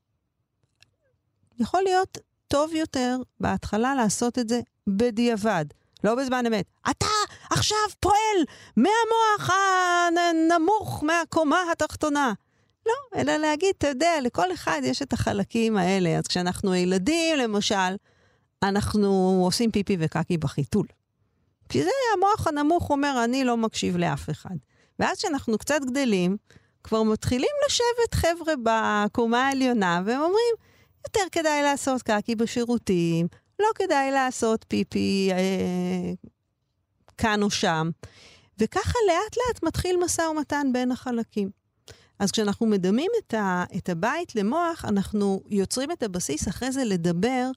יכול 1.62 1.84
להיות 1.84 2.18
טוב 2.48 2.74
יותר 2.74 3.18
בהתחלה 3.40 3.96
לעשות 3.96 4.40
את 4.40 4.50
זה 4.50 4.62
בדיעבד, 4.88 5.66
לא 6.04 6.16
בזמן 6.16 6.46
אמת. 6.46 6.66
אתה 6.90 7.06
עכשיו 7.50 7.78
פועל 8.00 8.46
מהמוח 8.78 9.50
הנמוך, 9.50 11.04
מהקומה 11.04 11.64
התחתונה. 11.72 12.34
לא, 12.86 13.20
אלא 13.20 13.38
להגיד, 13.38 13.74
אתה 13.78 13.88
יודע, 13.88 14.12
לכל 14.22 14.54
אחד 14.54 14.82
יש 14.84 15.02
את 15.02 15.14
החלקים 15.14 15.78
האלה. 15.78 16.18
אז 16.18 16.28
כשאנחנו 16.28 16.76
ילדים, 16.76 17.38
למשל, 17.38 17.96
אנחנו 18.64 19.42
עושים 19.46 19.72
פיפי 19.72 19.98
וקקי 20.00 20.38
בחיתול. 20.38 20.88
כי 21.70 21.84
זה 21.84 21.90
המוח 22.14 22.48
הנמוך 22.48 22.90
אומר, 22.90 23.22
אני 23.24 23.44
לא 23.44 23.58
מקשיב 23.58 23.98
לאף 23.98 24.30
אחד. 24.30 24.56
ואז 25.00 25.18
כשאנחנו 25.18 25.58
קצת 25.58 25.82
גדלים, 25.86 26.38
כבר 26.84 27.04
מתחילים 27.04 27.50
לשבת 27.66 28.14
חבר'ה 28.14 28.54
בקומה 28.64 29.48
העליונה, 29.48 30.02
והם 30.06 30.22
אומרים, 30.22 30.56
יותר 31.08 31.22
כדאי 31.32 31.62
לעשות 31.62 32.02
קקי 32.02 32.36
בשירותים, 32.36 33.28
לא 33.60 33.68
כדאי 33.76 34.12
לעשות 34.12 34.66
פיפי 34.68 35.30
אה, 35.32 36.14
כאן 37.18 37.44
או 37.44 37.50
שם. 37.50 37.90
וככה 38.58 39.00
לאט 39.08 39.38
לאט 39.38 39.64
מתחיל 39.64 39.98
משא 40.04 40.22
ומתן 40.22 40.68
בין 40.74 40.92
החלקים. 40.92 41.50
אז 42.20 42.32
כשאנחנו 42.32 42.66
מדמים 42.66 43.12
את, 43.20 43.34
ה, 43.34 43.64
את 43.78 43.90
הבית 43.90 44.36
למוח, 44.36 44.86
אנחנו 44.86 45.42
יוצרים 45.48 45.92
את 45.92 46.04
הבסיס 46.04 46.48
אחרי 46.48 46.72
זה 46.72 46.84
לדבר 46.84 47.52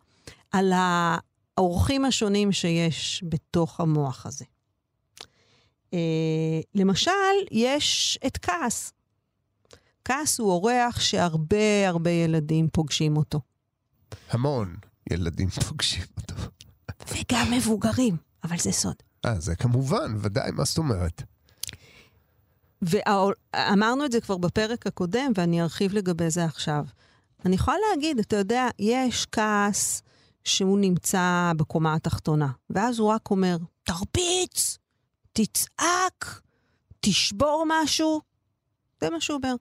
על 0.53 0.73
האורחים 0.75 2.05
השונים 2.05 2.53
שיש 2.53 3.25
בתוך 3.29 3.81
המוח 3.81 4.27
הזה. 4.27 4.45
Uh, 5.91 5.97
למשל, 6.75 7.11
יש 7.51 8.19
את 8.27 8.39
כעס. 8.39 8.93
כעס 10.05 10.39
הוא 10.39 10.51
אורח 10.51 11.01
שהרבה 11.01 11.89
הרבה 11.89 12.11
ילדים 12.11 12.69
פוגשים 12.73 13.17
אותו. 13.17 13.41
המון 14.31 14.77
ילדים 15.11 15.49
פוגשים 15.69 16.05
אותו. 16.17 16.35
וגם 17.13 17.53
מבוגרים, 17.53 18.17
אבל 18.45 18.59
זה 18.59 18.73
סוד. 18.73 18.95
אה, 19.27 19.41
זה 19.41 19.57
כמובן, 19.57 20.15
ודאי, 20.19 20.51
מה 20.51 20.65
זאת 20.65 20.79
אומרת? 20.79 21.23
ואמרנו 22.83 24.05
את 24.05 24.13
זה 24.13 24.21
כבר 24.21 24.37
בפרק 24.37 24.87
הקודם, 24.87 25.33
ואני 25.37 25.63
ארחיב 25.63 25.93
לגבי 25.95 26.31
זה 26.31 26.45
עכשיו. 26.45 26.85
אני 27.45 27.55
יכולה 27.55 27.77
להגיד, 27.91 28.19
אתה 28.19 28.37
יודע, 28.37 28.69
יש 28.79 29.27
כעס 29.33 30.03
שהוא 30.45 30.79
נמצא 30.79 31.53
בקומה 31.57 31.95
התחתונה, 31.95 32.49
ואז 32.71 32.99
הוא 32.99 33.09
רק 33.09 33.31
אומר, 33.31 33.57
תרביץ, 33.83 34.79
תצעק, 35.33 36.41
תשבור 37.01 37.65
משהו. 37.69 38.21
זה 39.01 39.11
מה 39.11 39.21
שהוא 39.21 39.37
אומר. 39.37 39.55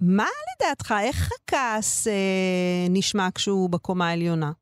מה 0.00 0.26
לדעתך, 0.56 0.94
איך 1.00 1.30
הכעס 1.32 2.06
אה, 2.06 2.86
נשמע 2.90 3.28
כשהוא 3.34 3.70
בקומה 3.70 4.08
העליונה? 4.08 4.52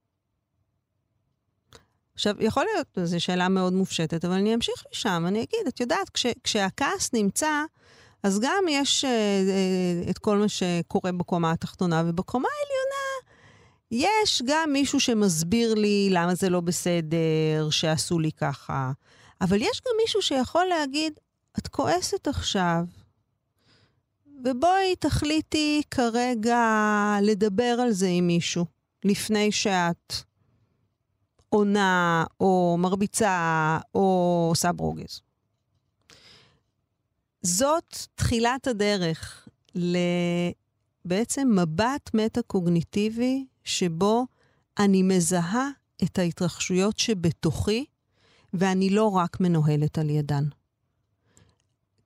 עכשיו, 2.14 2.34
יכול 2.40 2.64
להיות, 2.74 2.98
זו 3.08 3.20
שאלה 3.20 3.48
מאוד 3.48 3.72
מופשטת, 3.72 4.24
אבל 4.24 4.34
אני 4.34 4.54
אמשיך 4.54 4.84
לשם. 4.92 5.24
אני 5.28 5.38
אגיד, 5.38 5.66
את 5.68 5.80
יודעת, 5.80 6.10
כש, 6.10 6.26
כשהכעס 6.44 7.10
נמצא, 7.12 7.64
אז 8.22 8.40
גם 8.40 8.64
יש 8.70 9.04
אה, 9.04 9.10
אה, 9.10 10.10
את 10.10 10.18
כל 10.18 10.36
מה 10.36 10.48
שקורה 10.48 11.12
בקומה 11.12 11.52
התחתונה, 11.52 12.02
ובקומה 12.06 12.48
העליונה 12.48 13.36
יש 13.90 14.42
גם 14.46 14.72
מישהו 14.72 15.00
שמסביר 15.00 15.74
לי 15.74 16.08
למה 16.10 16.34
זה 16.34 16.48
לא 16.48 16.60
בסדר, 16.60 17.70
שעשו 17.70 18.18
לי 18.18 18.32
ככה. 18.32 18.92
אבל 19.40 19.62
יש 19.62 19.80
גם 19.86 19.92
מישהו 20.02 20.22
שיכול 20.22 20.64
להגיד, 20.64 21.12
את 21.58 21.68
כועסת 21.68 22.28
עכשיו, 22.28 22.84
ובואי 24.48 24.96
תחליטי 24.98 25.82
כרגע 25.90 26.60
לדבר 27.22 27.78
על 27.82 27.92
זה 27.92 28.08
עם 28.08 28.26
מישהו, 28.26 28.66
לפני 29.04 29.52
שאת 29.52 30.12
עונה, 31.48 32.24
או 32.40 32.76
מרביצה, 32.78 33.78
או 33.94 34.46
עושה 34.50 34.72
ברוגז. 34.72 35.20
זאת 37.42 37.96
תחילת 38.14 38.66
הדרך 38.66 39.48
לבעצם 39.74 41.48
מבט 41.62 42.10
מטה-קוגניטיבי, 42.14 43.46
שבו 43.64 44.26
אני 44.78 45.02
מזהה 45.02 45.68
את 46.04 46.18
ההתרחשויות 46.18 46.98
שבתוכי, 46.98 47.84
ואני 48.54 48.90
לא 48.90 49.10
רק 49.10 49.40
מנוהלת 49.40 49.98
על 49.98 50.10
ידן. 50.10 50.44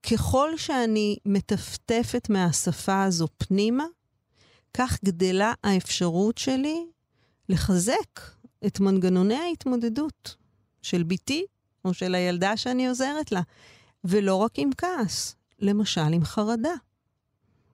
ככל 0.02 0.56
שאני 0.56 1.16
מטפטפת 1.26 2.30
מהשפה 2.30 3.02
הזו 3.02 3.26
פנימה, 3.38 3.84
כך 4.74 4.98
גדלה 5.04 5.52
האפשרות 5.64 6.38
שלי 6.38 6.86
לחזק 7.48 8.20
את 8.66 8.80
מנגנוני 8.80 9.34
ההתמודדות 9.34 10.36
של 10.82 11.02
בתי 11.02 11.44
או 11.84 11.94
של 11.94 12.14
הילדה 12.14 12.56
שאני 12.56 12.88
עוזרת 12.88 13.32
לה, 13.32 13.40
ולא 14.04 14.34
רק 14.34 14.52
עם 14.56 14.70
כעס, 14.76 15.34
למשל 15.58 16.12
עם 16.12 16.24
חרדה. 16.24 16.74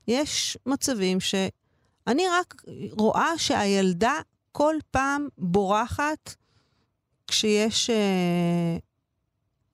יש 0.08 0.58
מצבים 0.66 1.20
שאני 1.20 2.22
רק 2.32 2.62
רואה 2.90 3.38
שהילדה 3.38 4.14
כל 4.52 4.76
פעם 4.90 5.28
בורחת 5.38 6.34
כשיש 7.28 7.90
אה, 7.90 8.76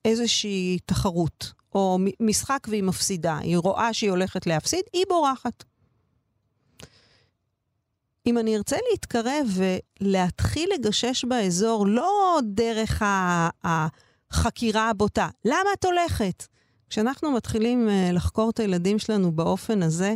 איזושהי 0.05 0.79
תחרות, 0.85 1.53
או 1.75 1.99
משחק 2.19 2.67
והיא 2.69 2.83
מפסידה. 2.83 3.37
היא 3.37 3.57
רואה 3.57 3.93
שהיא 3.93 4.09
הולכת 4.09 4.47
להפסיד, 4.47 4.81
היא 4.93 5.03
בורחת. 5.09 5.63
אם 8.25 8.37
אני 8.37 8.57
ארצה 8.57 8.77
להתקרב 8.91 9.47
ולהתחיל 10.01 10.69
לגשש 10.73 11.25
באזור, 11.25 11.87
לא 11.87 12.39
דרך 12.43 13.01
החקירה 13.63 14.89
הבוטה, 14.89 15.29
למה 15.45 15.69
את 15.79 15.85
הולכת? 15.85 16.47
כשאנחנו 16.89 17.31
מתחילים 17.31 17.89
אה, 17.89 18.09
לחקור 18.11 18.49
את 18.49 18.59
הילדים 18.59 18.99
שלנו 18.99 19.31
באופן 19.31 19.83
הזה, 19.83 20.15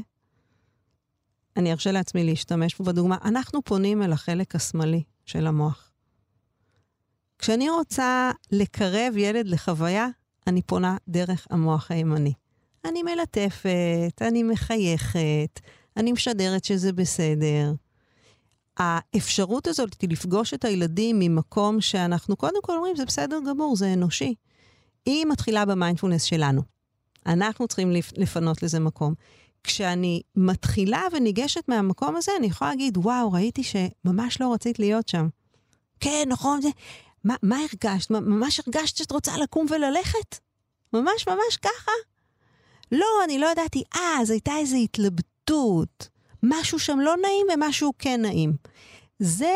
אני 1.58 1.72
ארשה 1.72 1.92
לעצמי 1.92 2.24
להשתמש 2.24 2.76
פה 2.76 2.84
בדוגמה, 2.84 3.18
אנחנו 3.26 3.62
פונים 3.62 4.04
אל 4.04 4.12
החלק 4.12 4.56
השמאלי 4.56 5.04
של 5.26 5.48
המוח. 5.48 5.92
כשאני 7.40 7.70
רוצה 7.70 8.32
לקרב 8.52 9.18
ילד 9.18 9.48
לחוויה, 9.48 10.08
אני 10.48 10.62
פונה 10.62 10.98
דרך 11.08 11.48
המוח 11.50 11.92
הימני. 11.92 12.34
אני 12.86 13.04
מלטפת, 13.04 14.22
אני 14.22 14.44
מחייכת, 14.44 15.60
אני 15.98 16.12
משדרת 16.12 16.64
שזה 16.64 16.94
בסדר. 16.94 17.74
האפשרות 18.78 19.68
הזאת 19.68 20.02
היא 20.02 20.10
לפגוש 20.10 20.54
את 20.54 20.66
הילדים 20.66 21.20
ממקום 21.20 21.82
שאנחנו 21.82 22.36
קודם 22.36 22.62
כל 22.62 22.76
אומרים, 22.76 22.96
זה 22.96 23.06
בסדר 23.06 23.40
גמור, 23.50 23.76
זה 23.76 23.94
אנושי. 23.94 24.36
היא 25.06 25.26
מתחילה 25.26 25.66
במיינדפולנס 25.66 26.24
שלנו. 26.24 26.62
אנחנו 27.26 27.68
צריכים 27.68 27.92
לפנות 28.18 28.64
לזה 28.64 28.80
מקום. 28.80 29.14
כשאני 29.64 30.22
מתחילה 30.36 31.02
וניגשת 31.12 31.64
מהמקום 31.68 32.16
הזה, 32.16 32.32
אני 32.40 32.48
יכולה 32.48 32.72
להגיד, 32.72 32.98
וואו, 32.98 33.32
ראיתי 33.32 33.64
שממש 33.64 34.42
לא 34.42 34.54
רצית 34.54 34.80
להיות 34.80 35.08
שם. 35.08 35.28
כן, 36.00 36.24
נכון, 36.28 36.62
זה... 36.62 36.70
מה, 37.28 37.36
מה 37.44 37.58
הרגשת? 37.58 38.12
ממש 38.12 38.60
הרגשת 38.60 38.98
שאת 38.98 39.12
רוצה 39.12 39.38
לקום 39.38 39.66
וללכת? 39.70 40.40
ממש 40.94 41.28
ממש 41.28 41.58
ככה? 41.62 41.92
לא, 42.92 43.06
אני 43.24 43.40
לא 43.40 43.52
ידעתי. 43.52 43.84
אה, 43.96 44.18
אז 44.22 44.30
הייתה 44.30 44.52
איזו 44.58 44.76
התלבטות. 44.76 46.10
משהו 46.44 46.80
שם 46.80 47.00
לא 47.00 47.16
נעים 47.22 47.48
ומשהו 47.54 47.94
כן 48.00 48.22
נעים. 48.22 48.56
זה 49.20 49.54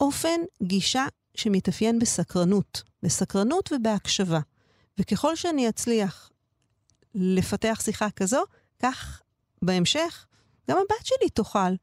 אופן 0.00 0.40
גישה 0.62 1.06
שמתאפיין 1.34 1.98
בסקרנות, 1.98 2.82
בסקרנות 3.02 3.72
ובהקשבה. 3.72 4.40
וככל 4.98 5.36
שאני 5.36 5.68
אצליח 5.68 6.30
לפתח 7.14 7.80
שיחה 7.84 8.10
כזו, 8.10 8.42
כך 8.82 9.22
בהמשך 9.62 10.26
גם 10.70 10.78
הבת 10.78 11.06
שלי 11.06 11.30
תוכל 11.30 11.74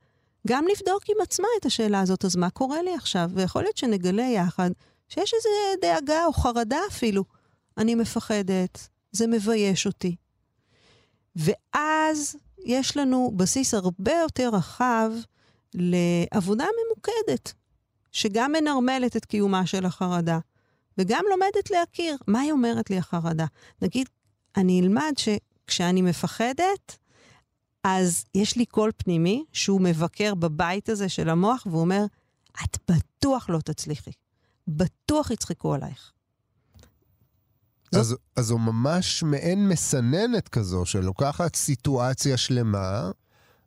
גם 0.48 0.66
לבדוק 0.68 1.04
עם 1.10 1.22
עצמה 1.22 1.48
את 1.60 1.66
השאלה 1.66 2.02
הזאת, 2.02 2.26
אז 2.26 2.36
מה 2.36 2.50
קורה 2.50 2.82
לי 2.82 2.96
עכשיו? 2.96 3.30
ויכול 3.34 3.62
להיות 3.62 3.78
שנגלה 3.78 4.24
יחד 4.24 4.72
שיש 5.10 5.34
איזו 5.34 5.50
דאגה 5.82 6.26
או 6.26 6.34
חרדה 6.34 6.80
אפילו. 6.90 7.24
אני 7.78 7.96
מפחדת, 7.96 8.88
זה 9.12 9.28
מבייש 9.28 9.86
אותי. 9.86 10.16
ואז 11.36 12.36
יש 12.66 12.98
לנו 12.98 13.32
בסיס 13.36 13.74
הרבה 13.74 14.14
יותר 14.14 14.50
רחב 14.54 15.12
לעבודה 15.74 16.66
ממוקדת, 16.86 17.54
שגם 18.12 18.52
מנרמלת 18.52 19.18
את 19.18 19.26
קיומה 19.26 19.66
של 19.66 19.86
החרדה, 19.86 20.40
וגם 20.98 21.24
לומדת 21.30 21.72
להכיר 21.72 22.18
מה 22.28 22.40
היא 22.40 22.52
אומרת 22.52 22.90
לי 22.90 22.98
החרדה. 22.98 23.46
נגיד, 23.82 24.10
אני 24.58 24.82
אלמד 24.82 25.14
שכשאני 25.18 26.02
מפחדת, 26.02 26.98
אז 27.84 28.26
יש 28.36 28.58
לי 28.58 28.66
קול 28.66 28.92
פנימי 28.98 29.46
שהוא 29.54 29.82
מבקר 29.82 30.36
בבית 30.36 30.90
הזה 30.90 31.10
של 31.10 31.30
המוח, 31.30 31.68
והוא 31.70 31.82
אומר, 31.82 32.06
את 32.64 32.78
בטוח 32.92 33.50
לא 33.50 33.60
תצליחי. 33.60 34.12
בטוח 34.68 35.32
יצחקו 35.32 35.74
עלייך. 35.74 36.12
אז, 37.96 38.16
אז 38.36 38.46
זו 38.46 38.58
ממש 38.58 39.24
מעין 39.24 39.70
מסננת 39.70 40.48
כזו, 40.48 40.86
שלוקחת 40.86 41.56
סיטואציה 41.56 42.38
שלמה, 42.38 43.12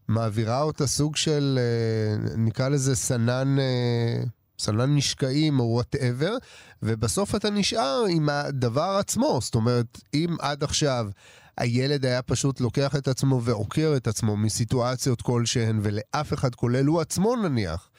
מעבירה 0.08 0.62
אותה 0.62 0.86
סוג 0.86 1.16
של, 1.16 1.58
אה, 1.58 2.36
נקרא 2.36 2.68
לזה 2.68 2.96
סנן, 2.96 3.58
אה, 3.58 4.22
סנן 4.58 4.94
משקעים 4.94 5.60
או 5.60 5.64
whatever, 5.64 6.36
ובסוף 6.82 7.34
אתה 7.34 7.50
נשאר 7.50 8.04
עם 8.10 8.28
הדבר 8.28 8.96
עצמו. 9.00 9.38
זאת 9.42 9.54
אומרת, 9.54 10.00
אם 10.14 10.36
עד 10.40 10.64
עכשיו 10.64 11.06
הילד 11.56 12.06
היה 12.06 12.22
פשוט 12.22 12.60
לוקח 12.60 12.96
את 12.96 13.08
עצמו 13.08 13.42
ועוקר 13.42 13.94
את 13.96 14.06
עצמו 14.06 14.36
מסיטואציות 14.36 15.22
כלשהן, 15.22 15.80
ולאף 15.82 16.32
אחד, 16.32 16.54
כולל 16.54 16.86
הוא 16.86 17.00
עצמו 17.00 17.36
נניח, 17.36 17.90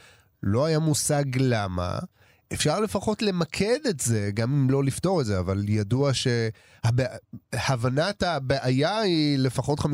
לא 0.43 0.65
היה 0.65 0.79
מושג 0.79 1.23
למה, 1.35 1.99
אפשר 2.53 2.79
לפחות 2.79 3.21
למקד 3.21 3.79
את 3.89 3.99
זה, 3.99 4.29
גם 4.33 4.53
אם 4.53 4.69
לא 4.69 4.83
לפתור 4.83 5.21
את 5.21 5.25
זה, 5.25 5.39
אבל 5.39 5.63
ידוע 5.67 6.11
שהבנת 6.13 8.23
הבעיה 8.23 8.99
היא 8.99 9.37
לפחות 9.37 9.79
50% 9.79 9.85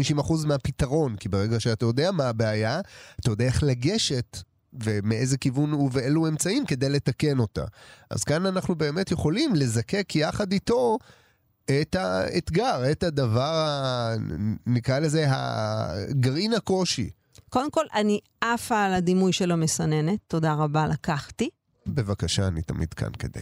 מהפתרון, 0.46 1.16
כי 1.16 1.30
ברגע 1.30 1.60
שאתה 1.60 1.86
יודע 1.86 2.12
מה 2.12 2.30
הבעיה, 2.30 2.82
אתה 3.20 3.30
יודע 3.30 3.46
איך 3.46 3.64
לגשת 3.64 4.38
ומאיזה 4.84 5.38
כיוון 5.38 5.74
ובאילו 5.74 6.28
אמצעים 6.28 6.66
כדי 6.66 6.90
לתקן 6.90 7.40
אותה. 7.40 7.66
אז 8.10 8.24
כאן 8.24 8.46
אנחנו 8.46 8.76
באמת 8.76 9.12
יכולים 9.12 9.56
לזקק 9.56 10.16
יחד 10.16 10.52
איתו 10.52 10.98
את 11.66 11.96
האתגר, 11.96 12.92
את 12.92 13.04
הדבר, 13.04 14.16
נקרא 14.66 15.00
לזה, 15.00 15.26
הגרעין 15.30 16.54
הקושי. 16.54 17.10
קודם 17.50 17.72
כל, 17.72 17.86
אני 17.94 18.20
עפה 18.42 18.84
על 18.84 18.94
הדימוי 18.94 19.34
של 19.34 19.52
המסננת, 19.52 20.20
תודה 20.28 20.54
רבה, 20.54 20.88
לקחתי. 20.88 21.50
בבקשה, 21.88 22.48
אני 22.48 22.62
תמיד 22.62 22.94
כאן 22.94 23.12
כדי... 23.20 23.42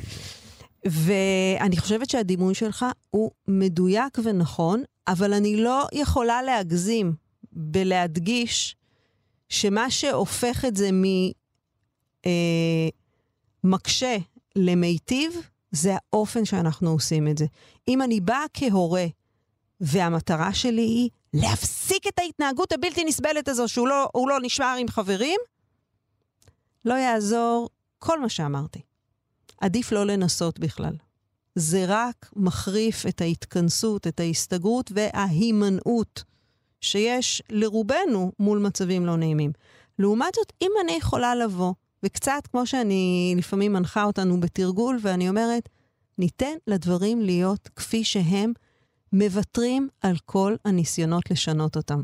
ואני 0.86 1.78
חושבת 1.78 2.10
שהדימוי 2.10 2.56
שלך 2.56 2.86
הוא 3.10 3.32
מדויק 3.48 4.18
ונכון, 4.24 4.84
אבל 5.08 5.34
אני 5.34 5.64
לא 5.64 5.88
יכולה 5.94 6.42
להגזים 6.42 7.14
בלהדגיש 7.52 8.76
שמה 9.50 9.92
שהופך 9.92 10.66
את 10.66 10.76
זה 10.76 10.90
ממקשה 13.64 14.14
אה, 14.14 14.18
למיטיב, 14.56 15.34
זה 15.72 15.94
האופן 15.96 16.46
שאנחנו 16.46 16.90
עושים 16.90 17.28
את 17.28 17.38
זה. 17.38 17.46
אם 17.88 18.02
אני 18.02 18.20
באה 18.20 18.46
כהורה, 18.54 19.06
והמטרה 19.82 20.54
שלי 20.54 20.82
היא 20.82 21.10
להפסיק 21.34 22.08
את 22.08 22.20
ההתנהגות 22.20 22.72
הבלתי 22.72 23.04
נסבלת 23.04 23.48
הזו, 23.48 23.68
שהוא 23.68 23.88
לא, 23.88 24.10
לא 24.16 24.40
נשמר 24.42 24.76
עם 24.80 24.88
חברים, 24.88 25.40
לא 26.86 26.94
יעזור 26.94 27.70
כל 28.06 28.22
מה 28.22 28.30
שאמרתי. 28.30 28.82
עדיף 29.62 29.92
לא 29.92 30.06
לנסות 30.06 30.60
בכלל. 30.60 30.96
זה 31.56 31.86
רק 31.88 32.32
מחריף 32.36 33.06
את 33.06 33.22
ההתכנסות, 33.22 34.08
את 34.08 34.20
ההסתגרות 34.20 34.92
וההימנעות 34.96 36.24
שיש 36.82 37.42
לרובנו 37.50 38.32
מול 38.40 38.60
מצבים 38.60 39.06
לא 39.06 39.18
נעימים. 39.18 39.52
לעומת 40.00 40.36
זאת, 40.36 40.54
אם 40.62 40.72
אני 40.84 40.92
יכולה 40.92 41.36
לבוא, 41.36 41.74
וקצת 42.04 42.48
כמו 42.52 42.66
שאני 42.66 43.34
לפעמים 43.38 43.74
מנחה 43.74 44.04
אותנו 44.04 44.40
בתרגול, 44.40 45.00
ואני 45.02 45.30
אומרת, 45.30 45.70
ניתן 46.18 46.56
לדברים 46.68 47.22
להיות 47.22 47.70
כפי 47.76 48.04
שהם, 48.04 48.54
מוותרים 49.14 49.88
על 50.02 50.16
כל 50.26 50.56
הניסיונות 50.66 51.32
לשנות 51.32 51.78
אותם. 51.78 52.02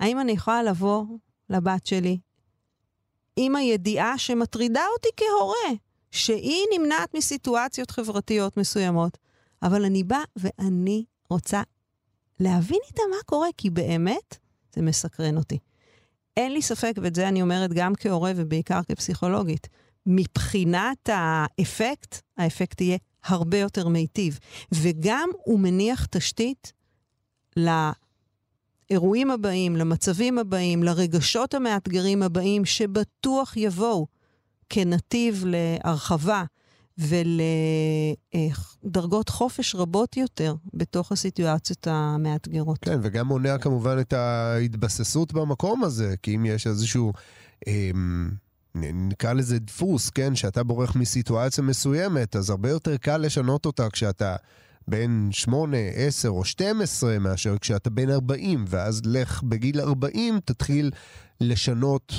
האם 0.00 0.20
אני 0.20 0.32
יכולה 0.32 0.62
לבוא 0.62 1.04
לבת 1.50 1.86
שלי 1.86 2.18
עם 3.36 3.56
הידיעה 3.56 4.18
שמטרידה 4.18 4.82
אותי 4.96 5.08
כהורה, 5.16 5.78
שהיא 6.10 6.64
נמנעת 6.78 7.14
מסיטואציות 7.14 7.90
חברתיות 7.90 8.56
מסוימות, 8.56 9.18
אבל 9.62 9.84
אני 9.84 10.04
באה 10.04 10.24
ואני 10.36 11.04
רוצה 11.30 11.62
להבין 12.40 12.80
איתה 12.88 13.02
מה 13.10 13.16
קורה, 13.26 13.48
כי 13.56 13.70
באמת 13.70 14.36
זה 14.74 14.82
מסקרן 14.82 15.36
אותי. 15.36 15.58
אין 16.36 16.52
לי 16.52 16.62
ספק, 16.62 16.92
ואת 17.02 17.14
זה 17.14 17.28
אני 17.28 17.42
אומרת 17.42 17.72
גם 17.72 17.94
כהורה 17.94 18.32
ובעיקר 18.36 18.80
כפסיכולוגית, 18.88 19.68
מבחינת 20.06 21.08
האפקט, 21.12 22.20
האפקט 22.36 22.80
יהיה 22.80 22.98
הרבה 23.24 23.58
יותר 23.58 23.88
מיטיב. 23.88 24.38
וגם 24.72 25.28
הוא 25.44 25.60
מניח 25.60 26.06
תשתית 26.06 26.72
לאירועים 28.90 29.30
הבאים, 29.30 29.76
למצבים 29.76 30.38
הבאים, 30.38 30.82
לרגשות 30.82 31.54
המאתגרים 31.54 32.22
הבאים, 32.22 32.64
שבטוח 32.64 33.56
יבואו 33.56 34.06
כנתיב 34.68 35.44
להרחבה 35.46 36.44
ולדרגות 38.84 39.28
חופש 39.28 39.74
רבות 39.74 40.16
יותר 40.16 40.54
בתוך 40.74 41.12
הסיטואציות 41.12 41.86
המאתגרות. 41.86 42.78
כן, 42.78 42.98
וגם 43.02 43.26
מונע 43.26 43.58
כמובן 43.58 43.98
את 44.00 44.12
ההתבססות 44.12 45.32
במקום 45.32 45.84
הזה, 45.84 46.14
כי 46.22 46.36
אם 46.36 46.46
יש 46.46 46.66
איזשהו... 46.66 47.12
אה, 47.68 47.90
נקרא 48.74 49.32
לזה 49.32 49.58
דפוס, 49.58 50.10
כן? 50.10 50.34
שאתה 50.34 50.62
בורח 50.62 50.96
מסיטואציה 50.96 51.64
מסוימת, 51.64 52.36
אז 52.36 52.50
הרבה 52.50 52.70
יותר 52.70 52.96
קל 52.96 53.16
לשנות 53.16 53.66
אותה 53.66 53.90
כשאתה 53.90 54.36
בן 54.88 55.28
8, 55.32 55.76
10 55.94 56.28
או 56.28 56.44
12 56.44 57.18
מאשר 57.18 57.58
כשאתה 57.60 57.90
בן 57.90 58.10
40, 58.10 58.64
ואז 58.68 59.02
לך 59.04 59.42
בגיל 59.42 59.80
40 59.80 60.40
תתחיל 60.44 60.90
לשנות, 61.40 62.12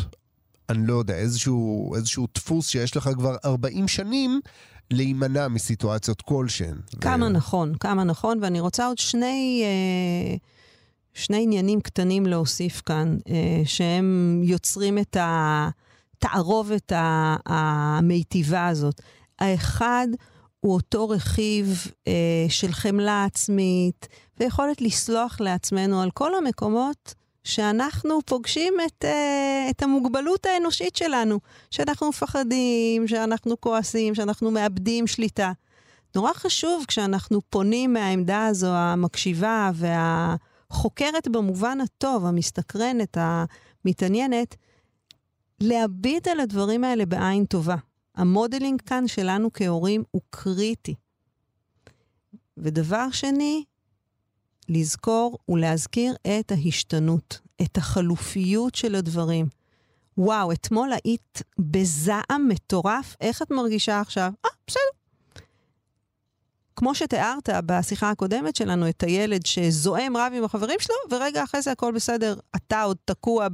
אני 0.69 0.87
לא 0.87 0.93
יודע, 0.93 1.15
איזשהו, 1.15 1.95
איזשהו 1.95 2.27
דפוס 2.35 2.67
שיש 2.67 2.97
לך 2.97 3.09
כבר 3.15 3.35
40 3.45 3.87
שנים. 3.87 4.39
להימנע 4.91 5.47
מסיטואציות 5.47 6.21
כלשהן. 6.21 6.77
כמה 7.01 7.25
ו... 7.25 7.29
נכון, 7.29 7.75
כמה 7.75 8.03
נכון, 8.03 8.39
ואני 8.41 8.59
רוצה 8.59 8.87
עוד 8.87 8.97
שני, 8.97 9.63
אה, 9.63 10.35
שני 11.13 11.43
עניינים 11.43 11.81
קטנים 11.81 12.25
להוסיף 12.25 12.81
כאן, 12.85 13.17
אה, 13.29 13.61
שהם 13.65 14.41
יוצרים 14.43 14.97
את. 14.97 15.17
התערובת 16.25 16.91
המיטיבה 17.45 18.67
הזאת. 18.67 19.01
האחד 19.39 20.07
הוא 20.65 20.73
אותו 20.73 21.09
רכיב 21.09 21.87
אה, 22.07 22.45
של 22.49 22.71
חמלה 22.71 23.25
עצמית 23.25 24.07
ויכולת 24.39 24.81
לסלוח 24.81 25.41
לעצמנו 25.41 26.01
על 26.01 26.11
כל 26.11 26.35
המקומות 26.35 27.13
שאנחנו 27.43 28.19
פוגשים 28.25 28.73
את, 28.85 29.05
אה, 29.05 29.67
את 29.69 29.83
המוגבלות 29.83 30.45
האנושית 30.45 30.95
שלנו, 30.95 31.39
שאנחנו 31.71 32.09
מפחדים, 32.09 33.07
שאנחנו 33.07 33.61
כועסים, 33.61 34.15
שאנחנו 34.15 34.51
מאבדים 34.51 35.07
שליטה. 35.07 35.51
נורא 36.15 36.33
חשוב 36.33 36.85
כשאנחנו 36.87 37.41
פונים 37.49 37.93
מהעמדה 37.93 38.45
הזו 38.45 38.69
המקשיבה 38.69 39.71
והחוקרת 39.75 41.27
במובן 41.27 41.81
הטוב, 41.81 42.25
המסתקרנת, 42.25 43.17
המתעניינת, 43.19 44.55
להביט 45.61 46.27
על 46.27 46.39
הדברים 46.39 46.83
האלה 46.83 47.05
בעין 47.05 47.45
טובה. 47.45 47.75
המודלינג 48.15 48.81
כאן 48.81 49.07
שלנו 49.07 49.49
כהורים 49.53 50.03
הוא 50.11 50.21
קריטי. 50.29 50.95
ודבר 52.57 53.11
שני, 53.11 53.63
לזכור 54.69 55.37
ולהזכיר 55.49 56.15
את 56.39 56.51
ההשתנות, 56.51 57.39
את 57.61 57.77
החלופיות 57.77 58.75
של 58.75 58.95
הדברים. 58.95 59.47
וואו, 60.17 60.51
אתמול 60.51 60.89
היית 61.03 61.41
בזעם 61.59 62.47
מטורף, 62.47 63.15
איך 63.21 63.41
את 63.41 63.51
מרגישה 63.51 64.01
עכשיו? 64.01 64.31
אה, 64.45 64.49
בסדר, 64.67 64.81
כמו 66.75 66.95
שתיארת 66.95 67.49
בשיחה 67.65 68.09
הקודמת 68.09 68.55
שלנו, 68.55 68.89
את 68.89 69.03
הילד 69.03 69.45
שזועם 69.45 70.17
רב 70.17 70.33
עם 70.35 70.43
החברים 70.43 70.79
שלו, 70.79 70.95
ורגע 71.11 71.43
אחרי 71.43 71.61
זה 71.61 71.71
הכל 71.71 71.91
בסדר. 71.91 72.35
אתה 72.55 72.81
עוד 72.81 72.97
תקוע 73.05 73.47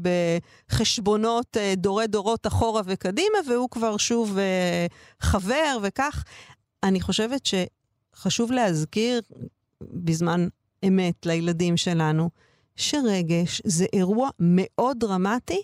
בחשבונות 0.72 1.58
אה, 1.58 1.74
דורי 1.78 2.08
דורות 2.08 2.48
אחורה 2.48 2.82
וקדימה, 2.86 3.38
והוא 3.48 3.70
כבר 3.70 3.98
שוב 3.98 4.38
אה, 4.38 4.86
חבר 5.20 5.78
וכך. 5.84 6.24
אני 6.84 7.02
חושבת 7.02 7.42
שחשוב 7.46 8.52
להזכיר 8.52 9.22
בזמן 9.82 10.48
אמת 10.88 11.26
לילדים 11.26 11.78
שלנו, 11.78 12.30
שרגש 12.76 13.62
זה 13.66 13.86
אירוע 13.94 14.30
מאוד 14.40 15.00
דרמטי 15.00 15.62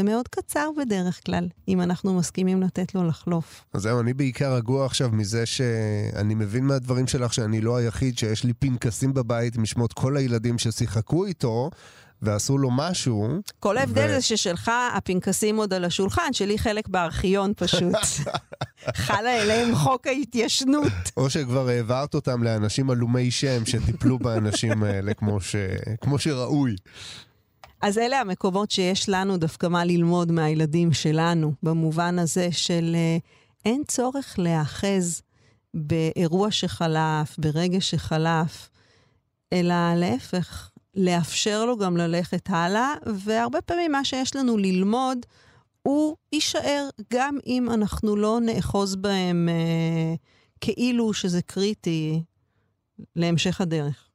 ומאוד 0.00 0.28
קצר 0.28 0.70
בדרך 0.76 1.20
כלל, 1.26 1.48
אם 1.68 1.80
אנחנו 1.80 2.14
מסכימים 2.14 2.62
לתת 2.62 2.94
לו 2.94 3.08
לחלוף. 3.08 3.64
אז 3.72 3.82
זהו, 3.82 4.00
אני 4.00 4.14
בעיקר 4.14 4.54
רגוע 4.54 4.86
עכשיו 4.86 5.10
מזה 5.12 5.46
שאני 5.46 6.34
מבין 6.34 6.64
מהדברים 6.64 7.06
שלך 7.06 7.34
שאני 7.34 7.60
לא 7.60 7.76
היחיד, 7.76 8.18
שיש 8.18 8.44
לי 8.44 8.52
פנקסים 8.52 9.14
בבית 9.14 9.56
עם 9.56 9.66
שמות 9.66 9.92
כל 9.92 10.16
הילדים 10.16 10.58
ששיחקו 10.58 11.26
איתו. 11.26 11.70
ועשו 12.22 12.58
לו 12.58 12.70
משהו. 12.70 13.28
כל 13.60 13.78
ההבדל 13.78 14.06
ו... 14.08 14.12
זה 14.14 14.22
ששלך 14.22 14.70
הפנקסים 14.96 15.56
עוד 15.56 15.72
על 15.72 15.84
השולחן, 15.84 16.32
שלי 16.32 16.58
חלק 16.58 16.88
בארכיון 16.88 17.52
פשוט. 17.56 17.94
חלה 19.06 19.42
אליהם 19.42 19.74
חוק 19.74 20.06
ההתיישנות. 20.06 20.92
או 21.16 21.30
שכבר 21.30 21.68
העברת 21.68 22.14
אותם 22.14 22.42
לאנשים 22.42 22.90
עלומי 22.90 23.30
שם 23.30 23.66
שטיפלו 23.66 24.18
באנשים 24.18 24.82
האלה 24.82 25.14
כמו, 25.14 25.40
ש... 25.40 25.56
כמו 26.00 26.18
שראוי. 26.18 26.76
אז 27.82 27.98
אלה 27.98 28.20
המקומות 28.20 28.70
שיש 28.70 29.08
לנו 29.08 29.36
דווקא 29.36 29.66
מה 29.66 29.84
ללמוד 29.84 30.32
מהילדים 30.32 30.92
שלנו, 30.92 31.52
במובן 31.62 32.18
הזה 32.18 32.48
של 32.52 32.96
uh, 32.96 33.22
אין 33.64 33.82
צורך 33.88 34.38
להיאחז 34.38 35.22
באירוע 35.74 36.50
שחלף, 36.50 37.36
ברגע 37.38 37.80
שחלף, 37.80 38.68
אלא 39.52 39.94
להפך, 39.96 40.70
לאפשר 40.94 41.64
לו 41.64 41.76
גם 41.76 41.96
ללכת 41.96 42.50
הלאה, 42.50 42.94
והרבה 43.06 43.60
פעמים 43.60 43.92
מה 43.92 44.04
שיש 44.04 44.36
לנו 44.36 44.56
ללמוד, 44.56 45.18
הוא 45.82 46.16
יישאר 46.32 46.88
גם 47.12 47.38
אם 47.46 47.70
אנחנו 47.70 48.16
לא 48.16 48.40
נאחוז 48.40 48.96
בהם 48.96 49.48
uh, 49.48 50.18
כאילו 50.60 51.12
שזה 51.12 51.42
קריטי 51.42 52.22
להמשך 53.16 53.60
הדרך. 53.60 54.09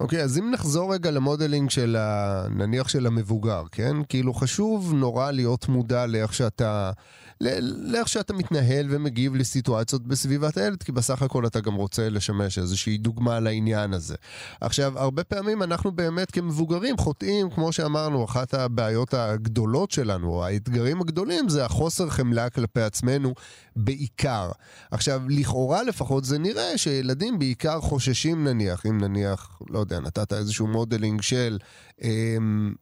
אוקיי, 0.00 0.22
אז 0.22 0.38
אם 0.38 0.50
נחזור 0.50 0.94
רגע 0.94 1.10
למודלינג 1.10 1.70
של 1.70 1.96
ה... 1.96 2.44
נניח 2.50 2.88
של 2.88 3.06
המבוגר, 3.06 3.62
כן? 3.72 3.96
כאילו 4.08 4.34
חשוב 4.34 4.94
נורא 4.94 5.30
להיות 5.30 5.68
מודע 5.68 6.06
לאיך 6.06 6.34
שאתה... 6.34 6.90
לאיך 7.40 8.08
שאתה 8.08 8.32
מתנהל 8.32 8.86
ומגיב 8.90 9.34
לסיטואציות 9.34 10.06
בסביבת 10.06 10.56
הילד, 10.56 10.82
כי 10.82 10.92
בסך 10.92 11.22
הכל 11.22 11.46
אתה 11.46 11.60
גם 11.60 11.74
רוצה 11.74 12.08
לשמש 12.08 12.58
איזושהי 12.58 12.98
דוגמה 12.98 13.40
לעניין 13.40 13.92
הזה. 13.92 14.14
עכשיו, 14.60 14.98
הרבה 14.98 15.24
פעמים 15.24 15.62
אנחנו 15.62 15.92
באמת 15.92 16.30
כמבוגרים 16.30 16.96
חוטאים, 16.96 17.50
כמו 17.50 17.72
שאמרנו, 17.72 18.24
אחת 18.24 18.54
הבעיות 18.54 19.14
הגדולות 19.14 19.90
שלנו, 19.90 20.44
האתגרים 20.44 21.00
הגדולים, 21.00 21.48
זה 21.48 21.64
החוסר 21.64 22.08
חמלה 22.08 22.50
כלפי 22.50 22.82
עצמנו 22.82 23.34
בעיקר. 23.76 24.50
עכשיו, 24.90 25.22
לכאורה 25.28 25.82
לפחות 25.82 26.24
זה 26.24 26.38
נראה 26.38 26.78
שילדים 26.78 27.38
בעיקר 27.38 27.80
חוששים 27.80 28.44
נניח, 28.44 28.86
אם 28.86 28.98
נניח, 28.98 29.60
לא 29.70 29.78
יודע, 29.78 30.00
נתת 30.00 30.32
איזשהו 30.32 30.66
modeling 30.66 31.20
של... 31.20 31.58
אמ, 32.02 32.74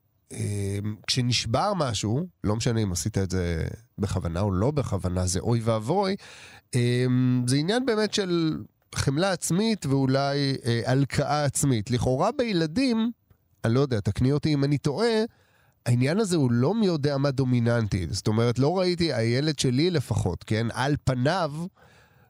כשנשבר 1.06 1.72
משהו, 1.76 2.26
לא 2.44 2.56
משנה 2.56 2.80
אם 2.82 2.92
עשית 2.92 3.18
את 3.18 3.30
זה 3.30 3.64
בכוונה 3.98 4.40
או 4.40 4.50
לא 4.50 4.70
בכוונה, 4.70 5.26
זה 5.26 5.40
אוי 5.40 5.60
ואבוי, 5.60 6.16
אמ, 6.74 7.44
זה 7.46 7.56
עניין 7.56 7.86
באמת 7.86 8.14
של 8.14 8.58
חמלה 8.94 9.32
עצמית 9.32 9.86
ואולי 9.86 10.56
אה, 10.66 10.80
הלקאה 10.86 11.44
עצמית. 11.44 11.90
לכאורה 11.90 12.30
בילדים, 12.38 13.10
אני 13.64 13.74
לא 13.74 13.80
יודע, 13.80 14.00
תקני 14.00 14.32
אותי 14.32 14.54
אם 14.54 14.64
אני 14.64 14.78
טועה, 14.78 15.24
העניין 15.86 16.18
הזה 16.20 16.36
הוא 16.36 16.52
לא 16.52 16.74
מי 16.74 16.86
יודע 16.86 17.16
מה 17.16 17.30
דומיננטי. 17.30 18.06
זאת 18.10 18.28
אומרת, 18.28 18.58
לא 18.58 18.78
ראיתי, 18.78 19.12
הילד 19.12 19.58
שלי 19.58 19.90
לפחות, 19.90 20.44
כן, 20.44 20.66
על 20.72 20.96
פניו, 21.04 21.52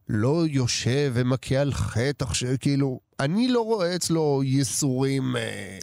לא 0.09 0.45
יושב 0.47 1.13
ומכה 1.15 1.57
על 1.57 1.73
חטא, 1.73 2.25
כאילו, 2.61 3.01
אני 3.21 3.49
לא 3.49 3.61
רואה 3.61 3.97
אצלו 3.97 4.41
ייסורים 4.45 5.37
אה, 5.37 5.79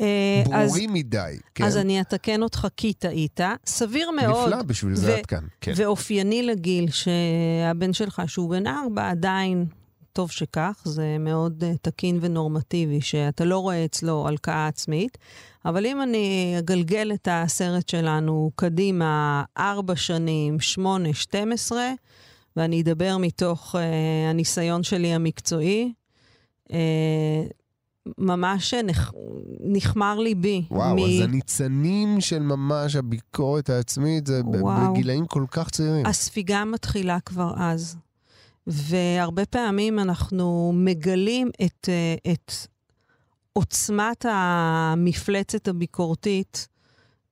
אה, 0.00 0.42
ברורים 0.44 0.90
אז, 0.90 0.96
מדי. 0.96 1.38
כן? 1.54 1.64
אז 1.64 1.76
אני 1.76 2.00
אתקן 2.00 2.42
אותך 2.42 2.66
כי 2.76 2.92
טעית. 2.92 3.40
סביר 3.66 4.10
מאוד. 4.10 4.48
נפלא, 4.48 4.62
בשביל 4.62 4.94
זה 4.94 5.18
את 5.18 5.26
כאן. 5.26 5.44
כן. 5.60 5.72
ואופייני 5.76 6.42
לגיל 6.42 6.86
שהבן 6.90 7.92
שלך, 7.92 8.22
שהוא 8.26 8.50
בן 8.50 8.66
ארבע, 8.66 9.10
עדיין, 9.10 9.66
טוב 10.12 10.30
שכך, 10.30 10.82
זה 10.84 11.16
מאוד 11.20 11.64
uh, 11.64 11.78
תקין 11.82 12.18
ונורמטיבי, 12.20 13.00
שאתה 13.00 13.44
לא 13.44 13.58
רואה 13.58 13.84
אצלו 13.84 14.28
הלקאה 14.28 14.66
עצמית. 14.66 15.18
אבל 15.64 15.86
אם 15.86 16.02
אני 16.02 16.54
אגלגל 16.58 17.12
את 17.14 17.28
הסרט 17.30 17.88
שלנו 17.88 18.50
קדימה, 18.54 19.44
ארבע 19.58 19.96
שנים, 19.96 20.60
שמונה, 20.60 21.14
שתים 21.14 21.52
עשרה, 21.52 21.92
ואני 22.56 22.82
אדבר 22.82 23.16
מתוך 23.18 23.74
uh, 23.74 23.78
הניסיון 24.30 24.82
שלי 24.82 25.14
המקצועי. 25.14 25.92
Uh, 26.68 26.72
ממש 28.18 28.74
נח... 28.74 29.12
נחמר 29.60 30.18
ליבי. 30.18 30.64
וואו, 30.70 30.96
מ... 30.96 30.98
אז 30.98 31.20
הניצנים 31.28 32.20
של 32.20 32.38
ממש 32.38 32.96
הביקורת 32.96 33.70
העצמית 33.70 34.26
זה 34.26 34.40
וואו. 34.44 34.92
בגילאים 34.92 35.26
כל 35.26 35.44
כך 35.50 35.70
צעירים. 35.70 36.06
הספיגה 36.06 36.64
מתחילה 36.64 37.20
כבר 37.20 37.52
אז. 37.56 37.96
והרבה 38.66 39.46
פעמים 39.46 39.98
אנחנו 39.98 40.72
מגלים 40.74 41.50
את, 41.64 41.88
uh, 41.88 42.30
את 42.32 42.52
עוצמת 43.52 44.26
המפלצת 44.28 45.68
הביקורתית 45.68 46.68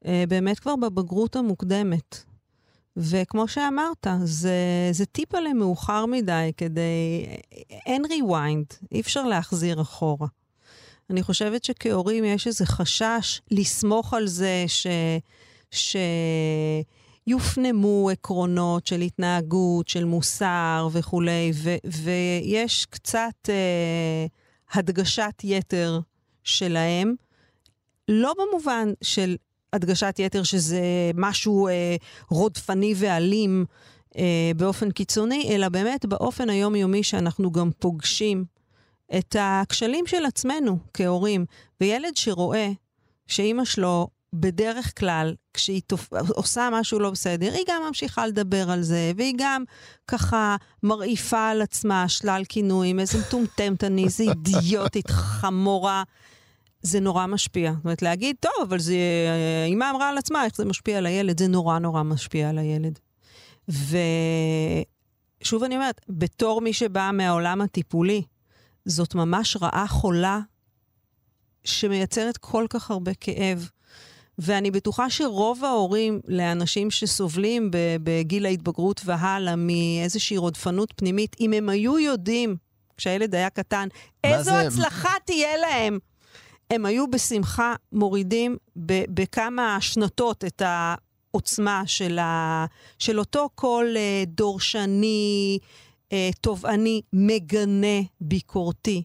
uh, 0.05 0.09
באמת 0.29 0.59
כבר 0.59 0.77
בבגרות 0.77 1.37
המוקדמת. 1.37 2.28
וכמו 2.99 3.49
שאמרת, 3.49 4.07
זה, 4.25 4.89
זה 4.93 5.07
טיפה 5.07 5.41
למאוחר 5.41 6.07
מדי 6.07 6.53
כדי... 6.57 7.27
אין 7.87 8.05
rewind, 8.05 8.87
אי 8.93 9.01
אפשר 9.01 9.25
להחזיר 9.25 9.81
אחורה. 9.81 10.27
אני 11.11 11.23
חושבת 11.23 11.65
שכהורים 11.65 12.25
יש 12.25 12.47
איזה 12.47 12.67
חשש 12.67 13.41
לסמוך 13.51 14.15
על 14.15 14.27
זה 14.27 14.65
ש... 14.67 14.87
שיופנמו 17.27 18.11
עקרונות 18.11 18.87
של 18.87 19.01
התנהגות, 19.01 19.89
של 19.89 20.05
מוסר 20.05 20.89
וכולי, 20.93 21.51
ו... 21.55 21.77
ויש 21.85 22.87
קצת 22.87 23.49
אה, 23.49 24.27
הדגשת 24.73 25.35
יתר 25.45 26.01
שלהם, 26.45 27.15
לא 28.09 28.35
במובן 28.39 28.89
של 29.03 29.37
הדגשת 29.73 30.15
יתר 30.19 30.43
שזה 30.43 30.81
משהו 31.15 31.69
אה, 31.69 31.97
רודפני 32.31 32.95
ואלים 32.97 33.65
אה, 34.19 34.51
באופן 34.57 34.91
קיצוני, 34.91 35.49
אלא 35.55 35.69
באמת 35.69 36.07
באופן 36.07 36.51
היומיומי 36.51 37.03
שאנחנו 37.03 37.53
גם 37.53 37.71
פוגשים 37.79 38.45
את 39.19 39.37
הכשלים 39.39 40.07
של 40.07 40.25
עצמנו 40.25 40.79
כהורים. 40.95 41.45
וילד 41.81 42.17
שרואה 42.17 42.71
שאימא 43.27 43.65
שלו 43.65 44.09
בדרך 44.33 44.99
כלל, 44.99 45.35
כשהיא 45.55 45.83
תופ... 45.87 46.13
עושה 46.29 46.69
משהו 46.73 46.99
לא 46.99 47.11
בסדר, 47.11 47.53
היא 47.53 47.65
גם 47.69 47.83
ממשיכה 47.89 48.27
לדבר 48.27 48.71
על 48.71 48.83
זה, 48.83 49.13
והיא 49.17 49.35
גם 49.39 49.65
ככה 50.09 50.57
מרעיפה 50.83 51.49
על 51.49 51.63
עצמה 51.63 52.09
שלל 52.09 52.43
כינויים, 52.49 53.01
איזה 53.01 53.19
מטומטמת 53.19 53.85
אני, 53.85 54.05
איזה 54.05 54.25
אידיוטית, 54.25 55.11
חמורה. 55.41 56.03
זה 56.83 57.01
נורא 57.01 57.27
משפיע. 57.27 57.73
זאת 57.73 57.85
אומרת, 57.85 58.03
להגיד, 58.03 58.37
טוב, 58.41 58.53
אבל 58.63 58.79
זה, 58.79 58.97
אמא 59.69 59.91
אמרה 59.91 60.09
על 60.09 60.19
עצמה, 60.19 60.45
איך 60.45 60.57
זה 60.57 60.65
משפיע 60.65 60.99
על 60.99 61.07
הילד, 61.07 61.39
זה 61.39 61.49
נורא 61.49 61.79
נורא 61.79 62.03
משפיע 62.03 62.49
על 62.49 62.59
הילד. 62.59 62.99
ושוב 63.69 65.63
אני 65.65 65.75
אומרת, 65.75 66.01
בתור 66.09 66.61
מי 66.61 66.73
שבאה 66.73 67.13
מהעולם 67.13 67.61
הטיפולי, 67.61 68.23
זאת 68.85 69.15
ממש 69.15 69.57
רעה 69.63 69.87
חולה 69.89 70.41
שמייצרת 71.65 72.37
כל 72.37 72.67
כך 72.71 72.91
הרבה 72.91 73.15
כאב. 73.15 73.69
ואני 74.39 74.71
בטוחה 74.71 75.11
שרוב 75.11 75.65
ההורים 75.65 76.21
לאנשים 76.29 76.91
שסובלים 76.91 77.71
בגיל 78.03 78.47
ההתבגרות 78.47 79.01
והלאה 79.05 79.57
מאיזושהי 79.57 80.37
רודפנות 80.37 80.93
פנימית, 80.97 81.37
אם 81.41 81.53
הם 81.53 81.69
היו 81.69 81.99
יודעים, 81.99 82.57
כשהילד 82.97 83.35
היה 83.35 83.51
קטן, 83.51 83.89
איזו 84.25 84.45
זה? 84.45 84.61
הצלחה 84.61 85.13
תהיה 85.25 85.57
להם 85.57 85.99
הם 86.71 86.87
היו 86.87 87.11
בשמחה 87.11 87.75
מורידים 87.93 88.57
בכמה 89.09 89.79
שנתות 89.81 90.45
את 90.45 90.63
העוצמה 90.65 91.83
של, 91.87 92.19
ה, 92.19 92.67
של 92.99 93.19
אותו 93.19 93.49
קול 93.55 93.97
אה, 93.97 94.25
דורשני, 94.27 95.59
אה, 96.13 96.31
תובעני, 96.41 97.03
מגנה, 97.13 98.01
ביקורתי. 98.21 99.03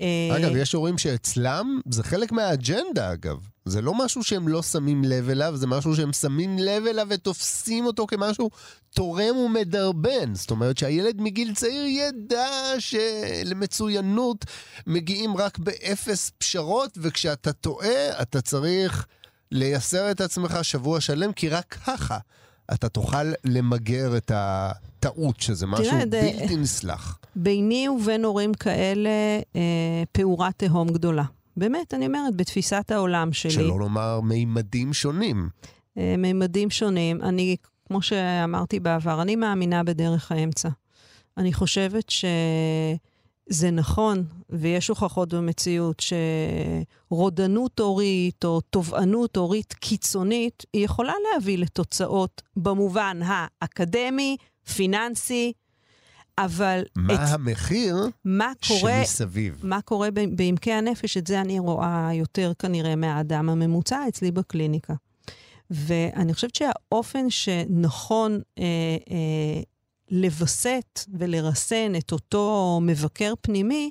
אה, 0.00 0.36
אגב, 0.36 0.56
יש 0.56 0.72
הורים 0.72 0.98
שאצלם 0.98 1.80
זה 1.90 2.02
חלק 2.02 2.32
מהאג'נדה, 2.32 3.12
אגב. 3.12 3.48
זה 3.68 3.82
לא 3.82 3.94
משהו 3.94 4.24
שהם 4.24 4.48
לא 4.48 4.62
שמים 4.62 5.04
לב 5.04 5.28
אליו, 5.28 5.56
זה 5.56 5.66
משהו 5.66 5.96
שהם 5.96 6.12
שמים 6.12 6.58
לב 6.58 6.86
אליו 6.86 7.06
ותופסים 7.10 7.86
אותו 7.86 8.06
כמשהו 8.06 8.50
תורם 8.94 9.36
ומדרבן. 9.36 10.34
זאת 10.34 10.50
אומרת 10.50 10.78
שהילד 10.78 11.20
מגיל 11.20 11.54
צעיר 11.54 11.84
ידע 11.86 12.48
שלמצוינות 12.78 14.44
מגיעים 14.86 15.36
רק 15.36 15.58
באפס 15.58 16.30
פשרות, 16.38 16.98
וכשאתה 17.00 17.52
טועה, 17.52 18.22
אתה 18.22 18.40
צריך 18.40 19.06
לייסר 19.52 20.10
את 20.10 20.20
עצמך 20.20 20.58
שבוע 20.62 21.00
שלם, 21.00 21.32
כי 21.32 21.48
רק 21.48 21.78
ככה 21.86 22.18
אתה 22.72 22.88
תוכל 22.88 23.32
למגר 23.44 24.16
את 24.16 24.32
הטעות, 24.34 25.40
שזה 25.40 25.66
משהו 25.66 25.84
תראה, 25.84 26.06
בלתי 26.06 26.56
נסלח. 26.56 27.18
ביני 27.36 27.88
ובין 27.88 28.24
הורים 28.24 28.54
כאלה, 28.54 29.10
אה, 29.56 30.02
פעורה 30.12 30.50
תהום 30.56 30.88
גדולה. 30.88 31.24
באמת, 31.58 31.94
אני 31.94 32.06
אומרת, 32.06 32.36
בתפיסת 32.36 32.90
העולם 32.90 33.32
שלי. 33.32 33.50
שלא 33.50 33.78
לומר 33.78 34.20
מימדים 34.20 34.92
שונים. 34.92 35.48
אה, 35.98 36.14
מימדים 36.18 36.70
שונים. 36.70 37.22
אני, 37.22 37.56
כמו 37.86 38.02
שאמרתי 38.02 38.80
בעבר, 38.80 39.22
אני 39.22 39.36
מאמינה 39.36 39.84
בדרך 39.84 40.32
האמצע. 40.32 40.68
אני 41.36 41.52
חושבת 41.52 42.10
שזה 42.10 43.70
נכון, 43.70 44.24
ויש 44.50 44.88
הוכחות 44.88 45.34
במציאות, 45.34 46.02
שרודנות 47.10 47.80
הורית 47.80 48.44
או 48.44 48.60
תובענות 48.60 49.36
הורית 49.36 49.72
קיצונית, 49.72 50.64
היא 50.72 50.84
יכולה 50.84 51.12
להביא 51.32 51.58
לתוצאות 51.58 52.42
במובן 52.56 53.20
האקדמי, 53.24 54.36
פיננסי, 54.74 55.52
אבל... 56.44 56.82
מה 56.96 57.14
את, 57.14 57.18
המחיר 57.22 57.96
מה 58.24 58.52
קורה, 58.68 59.04
שמסביב? 59.04 59.60
מה 59.62 59.80
קורה 59.80 60.08
בעמקי 60.10 60.72
הנפש, 60.72 61.16
את 61.16 61.26
זה 61.26 61.40
אני 61.40 61.58
רואה 61.58 62.10
יותר 62.14 62.52
כנראה 62.58 62.96
מהאדם 62.96 63.48
הממוצע 63.48 64.08
אצלי 64.08 64.30
בקליניקה. 64.30 64.94
ואני 65.70 66.34
חושבת 66.34 66.54
שהאופן 66.54 67.30
שנכון 67.30 68.40
אה, 68.58 68.64
אה, 69.10 69.62
לווסת 70.10 71.00
ולרסן 71.18 71.92
את 71.98 72.12
אותו 72.12 72.78
מבקר 72.82 73.34
פנימי, 73.40 73.90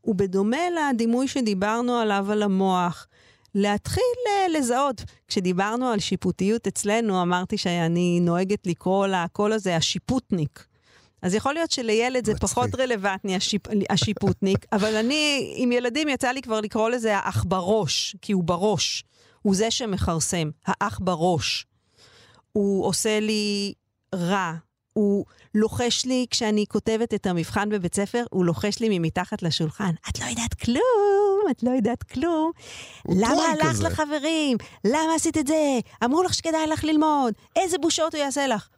הוא 0.00 0.14
בדומה 0.14 0.56
לדימוי 0.70 1.28
שדיברנו 1.28 1.96
עליו 1.96 2.32
על 2.32 2.42
המוח. 2.42 3.06
להתחיל 3.54 4.02
אה, 4.28 4.58
לזהות. 4.58 5.04
כשדיברנו 5.28 5.88
על 5.88 5.98
שיפוטיות 5.98 6.66
אצלנו, 6.66 7.22
אמרתי 7.22 7.58
שאני 7.58 8.20
נוהגת 8.22 8.66
לקרוא 8.66 9.06
לקול 9.06 9.52
הזה 9.52 9.76
השיפוטניק. 9.76 10.66
אז 11.24 11.34
יכול 11.34 11.54
להיות 11.54 11.70
שלילד 11.70 12.26
זה 12.26 12.32
מצחיק. 12.32 12.50
פחות 12.50 12.74
רלוונטי 12.74 13.36
השיפ... 13.36 13.62
השיפוטניק, 13.90 14.66
אבל 14.72 14.96
אני, 14.96 15.52
עם 15.56 15.72
ילדים 15.72 16.08
יצא 16.08 16.28
לי 16.28 16.42
כבר 16.42 16.60
לקרוא 16.60 16.90
לזה 16.90 17.16
האח 17.16 17.44
בראש, 17.48 18.16
כי 18.22 18.32
הוא 18.32 18.44
בראש. 18.44 19.04
הוא 19.42 19.54
זה 19.54 19.70
שמכרסם, 19.70 20.50
האח 20.66 20.98
בראש. 21.02 21.66
הוא 22.52 22.86
עושה 22.86 23.20
לי 23.20 23.72
רע, 24.14 24.52
הוא 24.92 25.24
לוחש 25.54 26.04
לי 26.06 26.26
כשאני 26.30 26.64
כותבת 26.68 27.14
את 27.14 27.26
המבחן 27.26 27.68
בבית 27.68 27.94
ספר, 27.94 28.24
הוא 28.30 28.44
לוחש 28.44 28.80
לי 28.80 28.98
ממתחת 28.98 29.42
לשולחן. 29.42 29.90
את 30.08 30.20
לא 30.20 30.24
יודעת 30.24 30.54
כלום, 30.54 31.40
את 31.50 31.62
לא 31.62 31.70
יודעת 31.70 32.02
כלום. 32.02 32.50
למה 33.08 33.42
הלכת 33.52 33.68
כזה. 33.68 33.84
לחברים? 33.84 34.58
למה 34.84 35.14
עשית 35.16 35.38
את 35.38 35.46
זה? 35.46 35.78
אמרו 36.04 36.22
לך 36.22 36.34
שכדאי 36.34 36.66
לך 36.66 36.84
ללמוד. 36.84 37.34
איזה 37.56 37.78
בושות 37.78 38.14
הוא 38.14 38.22
יעשה 38.22 38.46
לך? 38.46 38.68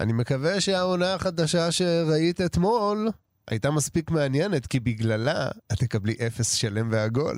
אני 0.00 0.12
מקווה 0.12 0.60
שהעונה 0.60 1.14
החדשה 1.14 1.72
שראית 1.72 2.40
אתמול 2.40 3.08
הייתה 3.48 3.70
מספיק 3.70 4.10
מעניינת, 4.10 4.66
כי 4.66 4.80
בגללה 4.80 5.48
את 5.72 5.78
תקבלי 5.78 6.14
אפס 6.26 6.52
שלם 6.52 6.88
ועגול. 6.92 7.36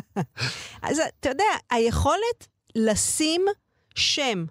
אז 0.82 1.00
אתה 1.20 1.28
יודע, 1.28 1.44
היכולת 1.70 2.48
לשים 2.74 3.44
שם 3.94 4.44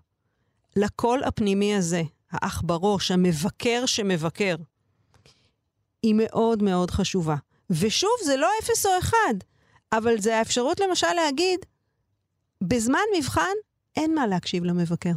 לקול 0.76 1.24
הפנימי 1.24 1.76
הזה, 1.76 2.02
האח 2.32 2.62
בראש, 2.66 3.12
המבקר 3.12 3.86
שמבקר, 3.86 4.56
היא 6.04 6.16
מאוד 6.18 6.64
מאוד 6.64 6.92
חשובה. 6.92 7.36
ושוב, 7.70 8.12
זה 8.26 8.38
לא 8.38 8.50
אפס 8.64 8.86
או 8.86 8.92
אחד, 9.00 9.34
אבל 9.92 10.20
זה 10.20 10.38
האפשרות 10.38 10.80
למשל 10.80 11.14
להגיד, 11.16 11.60
בזמן 12.64 13.00
מבחן 13.18 13.54
אין 13.96 14.16
מה 14.16 14.28
להקשיב 14.28 14.64
למבקר. 14.64 15.14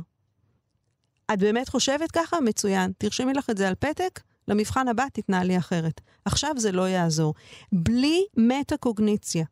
את 1.32 1.38
באמת 1.38 1.68
חושבת 1.68 2.10
ככה? 2.10 2.40
מצוין. 2.40 2.92
תרשמי 2.98 3.32
לך 3.32 3.50
את 3.50 3.58
זה 3.58 3.68
על 3.68 3.74
פתק, 3.74 4.20
למבחן 4.48 4.88
הבא 4.88 5.04
תתנהלי 5.12 5.58
אחרת. 5.58 6.00
עכשיו 6.24 6.54
זה 6.56 6.72
לא 6.72 6.88
יעזור. 6.88 7.34
בלי 7.72 8.24
מטה-קוגניציה, 8.36 9.44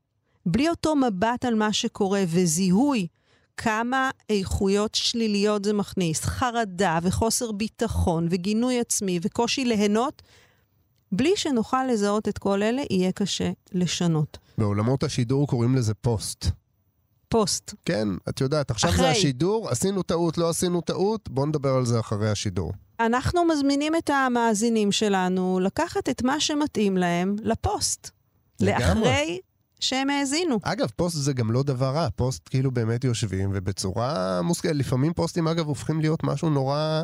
בלי 0.46 0.68
אותו 0.68 0.96
מבט 0.96 1.44
על 1.44 1.54
מה 1.54 1.72
שקורה 1.72 2.22
וזיהוי 2.26 3.06
כמה 3.56 4.10
איכויות 4.30 4.94
שליליות 4.94 5.64
זה 5.64 5.72
מכניס, 5.72 6.24
חרדה 6.24 6.98
וחוסר 7.02 7.52
ביטחון 7.52 8.26
וגינוי 8.30 8.80
עצמי 8.80 9.18
וקושי 9.22 9.64
ליהנות, 9.64 10.22
בלי 11.12 11.32
שנוכל 11.36 11.84
לזהות 11.84 12.28
את 12.28 12.38
כל 12.38 12.62
אלה, 12.62 12.82
יהיה 12.90 13.12
קשה 13.12 13.50
לשנות. 13.72 14.38
בעולמות 14.58 15.02
השידור 15.02 15.46
קוראים 15.46 15.74
לזה 15.74 15.94
פוסט. 15.94 16.61
פוסט. 17.32 17.74
כן, 17.84 18.08
את 18.28 18.40
יודעת, 18.40 18.70
עכשיו 18.70 18.90
אחרי. 18.90 19.02
זה 19.02 19.10
השידור, 19.10 19.68
עשינו 19.70 20.02
טעות, 20.02 20.38
לא 20.38 20.48
עשינו 20.48 20.80
טעות, 20.80 21.28
בואו 21.28 21.46
נדבר 21.46 21.74
על 21.74 21.86
זה 21.86 22.00
אחרי 22.00 22.30
השידור. 22.30 22.72
אנחנו 23.00 23.44
מזמינים 23.44 23.96
את 23.96 24.10
המאזינים 24.10 24.92
שלנו 24.92 25.60
לקחת 25.62 26.08
את 26.08 26.22
מה 26.22 26.40
שמתאים 26.40 26.96
להם 26.96 27.36
לפוסט. 27.42 28.10
לגמרי. 28.60 28.78
לאחרי 28.78 29.40
שהם 29.80 30.10
האזינו. 30.10 30.58
אגב, 30.62 30.88
פוסט 30.96 31.16
זה 31.16 31.32
גם 31.32 31.50
לא 31.50 31.62
דבר 31.62 31.90
רע, 31.90 32.08
פוסט 32.16 32.48
כאילו 32.48 32.70
באמת 32.70 33.04
יושבים, 33.04 33.50
ובצורה 33.54 34.42
מושכלת, 34.42 34.76
לפעמים 34.76 35.12
פוסטים 35.12 35.48
אגב 35.48 35.66
הופכים 35.66 36.00
להיות 36.00 36.24
משהו 36.24 36.50
נורא, 36.50 37.02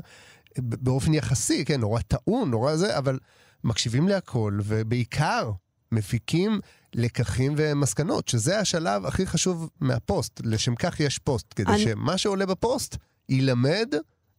באופן 0.58 1.14
יחסי, 1.14 1.64
כן, 1.64 1.80
נורא 1.80 2.00
טעון, 2.00 2.50
נורא 2.50 2.76
זה, 2.76 2.98
אבל 2.98 3.18
מקשיבים 3.64 4.08
להכל, 4.08 4.58
ובעיקר 4.64 5.50
מפיקים 5.92 6.60
לקחים 6.94 7.54
ומסקנות, 7.56 8.28
שזה 8.28 8.58
השלב 8.58 9.06
הכי 9.06 9.26
חשוב 9.26 9.70
מהפוסט, 9.80 10.40
לשם 10.44 10.74
כך 10.74 11.00
יש 11.00 11.18
פוסט, 11.18 11.46
כדי 11.56 11.72
אני- 11.72 11.84
שמה 11.84 12.18
שעולה 12.18 12.46
בפוסט 12.46 12.96
יילמד 13.28 13.94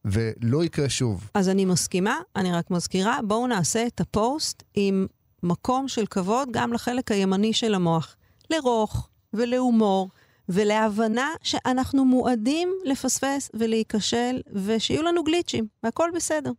ולא 0.05 0.63
יקרה 0.63 0.89
שוב. 0.89 1.29
אז 1.33 1.49
אני 1.49 1.65
מסכימה, 1.65 2.15
אני 2.35 2.51
רק 2.53 2.71
מזכירה, 2.71 3.19
בואו 3.27 3.47
נעשה 3.47 3.87
את 3.87 4.01
הפוסט 4.01 4.63
עם 4.73 5.07
מקום 5.43 5.87
של 5.87 6.05
כבוד 6.05 6.49
גם 6.51 6.73
לחלק 6.73 7.11
הימני 7.11 7.53
של 7.53 7.73
המוח. 7.75 8.15
לרוך 8.49 9.09
ולהומור 9.33 10.09
ולהבנה 10.49 11.27
שאנחנו 11.43 12.05
מועדים 12.05 12.69
לפספס 12.85 13.49
ולהיכשל 13.53 14.41
ושיהיו 14.53 15.03
לנו 15.03 15.23
גליצ'ים, 15.23 15.67
והכל 15.83 16.09
בסדר. 16.15 16.51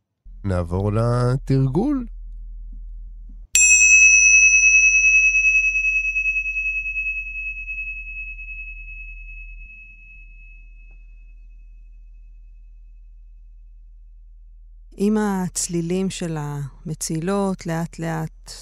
נעבור 0.45 0.91
לתרגול. 0.93 2.07
עם 15.03 15.17
הצלילים 15.19 16.11
של 16.11 16.37
המצילות, 16.39 17.67
לאט 17.67 17.99
לאט 17.99 18.53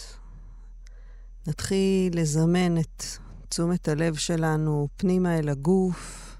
נתחיל 1.47 2.21
לזמן 2.21 2.79
את 2.79 3.03
תשומת 3.49 3.89
הלב 3.89 4.15
שלנו 4.15 4.89
פנימה 4.97 5.39
אל 5.39 5.49
הגוף. 5.49 6.37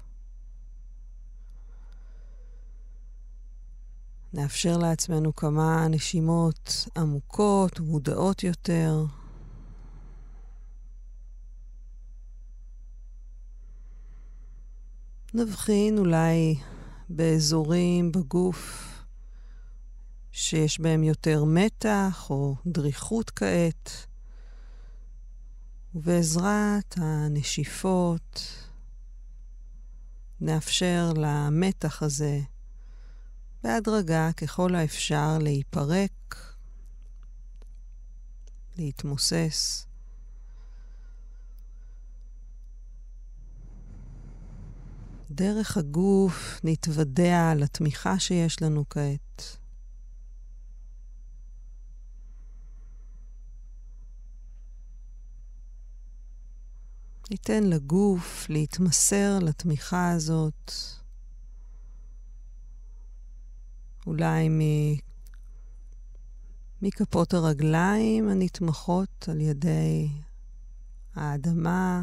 נאפשר 4.33 4.77
לעצמנו 4.77 5.35
כמה 5.35 5.87
נשימות 5.87 6.87
עמוקות 6.97 7.79
ומודעות 7.79 8.43
יותר. 8.43 9.05
נבחין 15.33 15.97
אולי 15.97 16.55
באזורים 17.09 18.11
בגוף 18.11 18.98
שיש 20.41 20.79
בהם 20.79 21.03
יותר 21.03 21.43
מתח 21.43 22.27
או 22.29 22.55
דריכות 22.65 23.29
כעת, 23.29 23.91
ובעזרת 25.95 26.95
הנשיפות 26.97 28.47
נאפשר 30.41 31.13
למתח 31.15 32.03
הזה 32.03 32.39
בהדרגה 33.63 34.31
ככל 34.37 34.75
האפשר 34.75 35.37
להיפרק, 35.37 36.35
להתמוסס. 38.77 39.85
דרך 45.31 45.77
הגוף 45.77 46.59
נתוודע 46.63 47.53
לתמיכה 47.55 48.19
שיש 48.19 48.61
לנו 48.61 48.85
כעת. 48.89 49.58
ניתן 57.31 57.63
לגוף 57.63 58.49
להתמסר 58.49 59.39
לתמיכה 59.41 60.11
הזאת, 60.11 60.71
אולי 64.07 64.49
מ... 64.49 64.61
מכפות 66.81 67.33
הרגליים 67.33 68.29
הנתמכות 68.29 69.29
על 69.31 69.41
ידי 69.41 70.09
האדמה, 71.15 72.01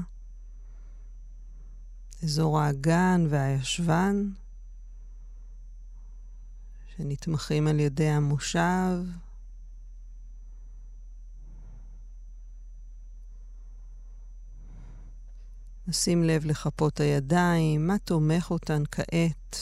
אזור 2.22 2.60
האגן 2.60 3.26
והישבן, 3.30 4.30
שנתמכים 6.96 7.66
על 7.66 7.80
ידי 7.80 8.08
המושב. 8.08 9.25
נשים 15.88 16.24
לב 16.24 16.44
לכפות 16.44 17.00
הידיים, 17.00 17.86
מה 17.86 17.98
תומך 17.98 18.50
אותן 18.50 18.82
כעת. 18.90 19.56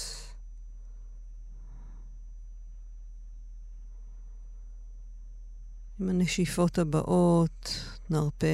עם 6.00 6.08
הנשיפות 6.08 6.78
הבאות 6.78 7.80
נרפה 8.10 8.46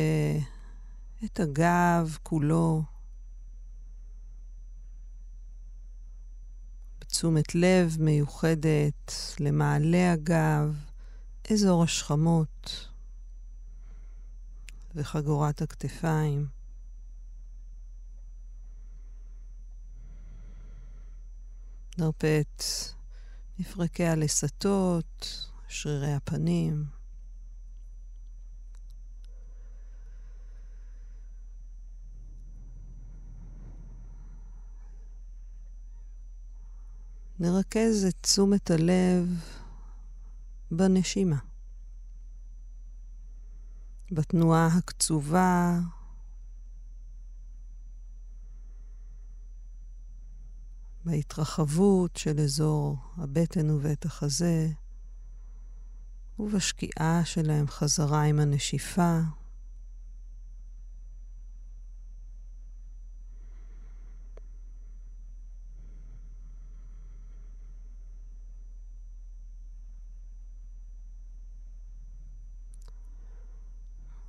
את 1.24 1.40
הגב 1.40 2.16
כולו. 2.22 2.82
בתשומת 7.00 7.54
לב 7.54 7.96
מיוחדת 8.00 9.12
למעלה 9.40 10.12
הגב, 10.12 10.76
אזור 11.52 11.82
השכמות 11.82 12.88
וחגורת 14.94 15.62
הכתפיים. 15.62 16.59
נרפה 22.00 22.40
את 22.40 22.62
מפרקי 23.58 24.04
הלסתות, 24.04 25.48
שרירי 25.68 26.12
הפנים. 26.12 26.84
נרכז 37.38 38.04
את 38.08 38.16
תשומת 38.20 38.70
הלב 38.70 39.44
בנשימה. 40.70 41.38
בתנועה 44.12 44.66
הקצובה, 44.66 45.78
בהתרחבות 51.10 52.16
של 52.16 52.40
אזור 52.40 52.96
הבטן 53.16 53.70
ובית 53.70 54.04
החזה, 54.04 54.68
ובשקיעה 56.38 57.24
שלהם 57.24 57.68
חזרה 57.68 58.22
עם 58.22 58.40
הנשיפה. 58.40 59.20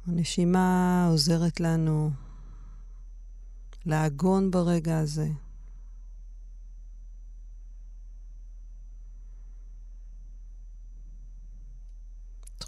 הנשימה 0.08 1.08
עוזרת 1.10 1.60
לנו 1.60 2.12
לעגון 3.86 4.52
ברגע 4.52 5.00
הזה. 5.00 5.30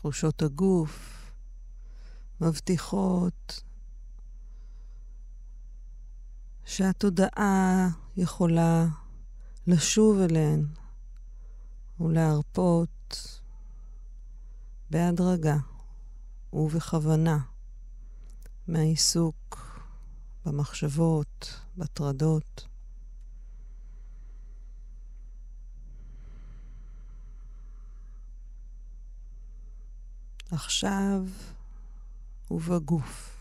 תחושות 0.03 0.41
הגוף 0.41 1.31
מבטיחות 2.41 3.63
שהתודעה 6.65 7.87
יכולה 8.17 8.85
לשוב 9.67 10.19
אליהן 10.19 10.65
ולהרפות 11.99 13.39
בהדרגה. 14.89 15.57
ובכוונה 16.53 17.37
מהעיסוק 18.67 19.67
במחשבות, 20.45 21.59
בטרדות. 21.77 22.72
עכשיו 30.53 31.21
ובגוף. 32.51 33.32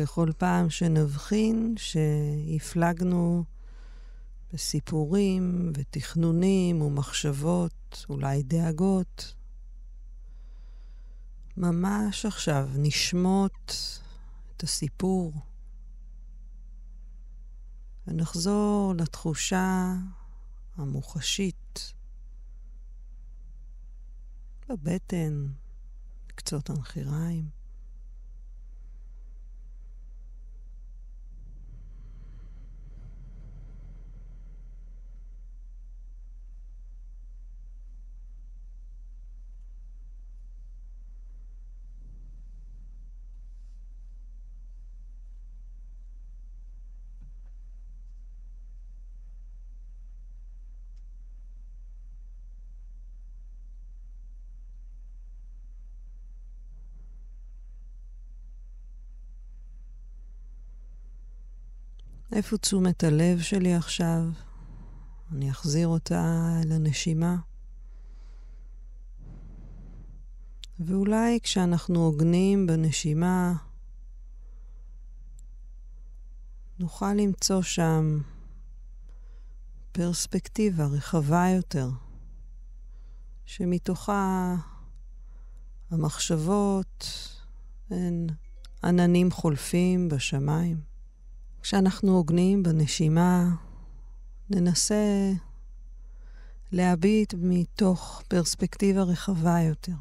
בכל 0.00 0.30
פעם 0.38 0.70
שנבחין 0.70 1.74
שהפלגנו 1.76 3.44
בסיפורים 4.52 5.72
ותכנונים 5.74 6.82
ומחשבות, 6.82 8.06
אולי 8.08 8.42
דאגות, 8.42 9.34
ממש 11.56 12.26
עכשיו 12.26 12.68
נשמוט 12.76 13.72
את 14.56 14.62
הסיפור 14.62 15.32
ונחזור 18.06 18.94
לתחושה 18.98 19.94
המוחשית 20.76 21.92
בבטן, 24.68 25.46
בקצות 26.28 26.70
הנחיריים. 26.70 27.59
איפה 62.32 62.56
תשומת 62.56 63.04
הלב 63.04 63.40
שלי 63.40 63.74
עכשיו? 63.74 64.22
אני 65.32 65.50
אחזיר 65.50 65.88
אותה 65.88 66.50
לנשימה. 66.64 67.36
ואולי 70.80 71.38
כשאנחנו 71.42 72.04
הוגנים 72.04 72.66
בנשימה, 72.66 73.54
נוכל 76.78 77.12
למצוא 77.12 77.62
שם 77.62 78.20
פרספקטיבה 79.92 80.86
רחבה 80.86 81.46
יותר, 81.56 81.90
שמתוכה 83.44 84.54
המחשבות 85.90 87.04
הן 87.90 88.26
עננים 88.84 89.30
חולפים 89.30 90.08
בשמיים. 90.08 90.89
כשאנחנו 91.62 92.12
הוגנים 92.12 92.62
בנשימה, 92.62 93.48
ננסה 94.50 95.32
להביט 96.72 97.34
מתוך 97.38 98.22
פרספקטיבה 98.28 99.02
רחבה 99.02 99.60
יותר, 99.60 99.92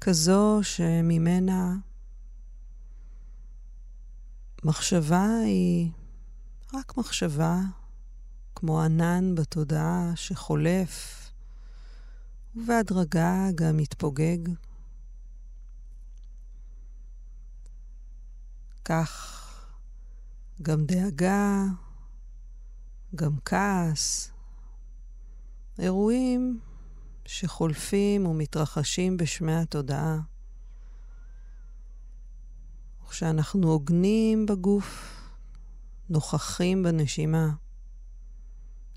כזו 0.00 0.60
שממנה 0.62 1.76
מחשבה 4.64 5.26
היא 5.44 5.90
רק 6.74 6.96
מחשבה, 6.96 7.60
כמו 8.54 8.82
ענן 8.82 9.34
בתודעה 9.34 10.12
שחולף, 10.16 11.16
ובהדרגה 12.56 13.36
גם 13.54 13.76
מתפוגג. 13.76 14.38
כך 18.84 19.39
גם 20.62 20.84
דאגה, 20.86 21.64
גם 23.14 23.36
כעס. 23.44 24.32
אירועים 25.78 26.60
שחולפים 27.24 28.26
ומתרחשים 28.26 29.16
בשמי 29.16 29.54
התודעה. 29.54 30.20
וכשאנחנו 33.04 33.68
הוגנים 33.68 34.46
בגוף, 34.46 35.20
נוכחים 36.10 36.82
בנשימה, 36.82 37.50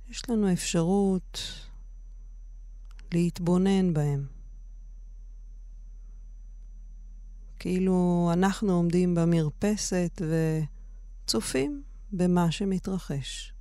יש 0.09 0.30
לנו 0.30 0.53
אפשרות 0.53 1.39
להתבונן 3.11 3.93
בהם. 3.93 4.28
כאילו 7.59 8.30
אנחנו 8.34 8.74
עומדים 8.74 9.16
במרפסת 9.16 10.22
ו... 10.22 10.59
צופים 11.26 11.84
במה 12.11 12.51
שמתרחש. 12.51 13.53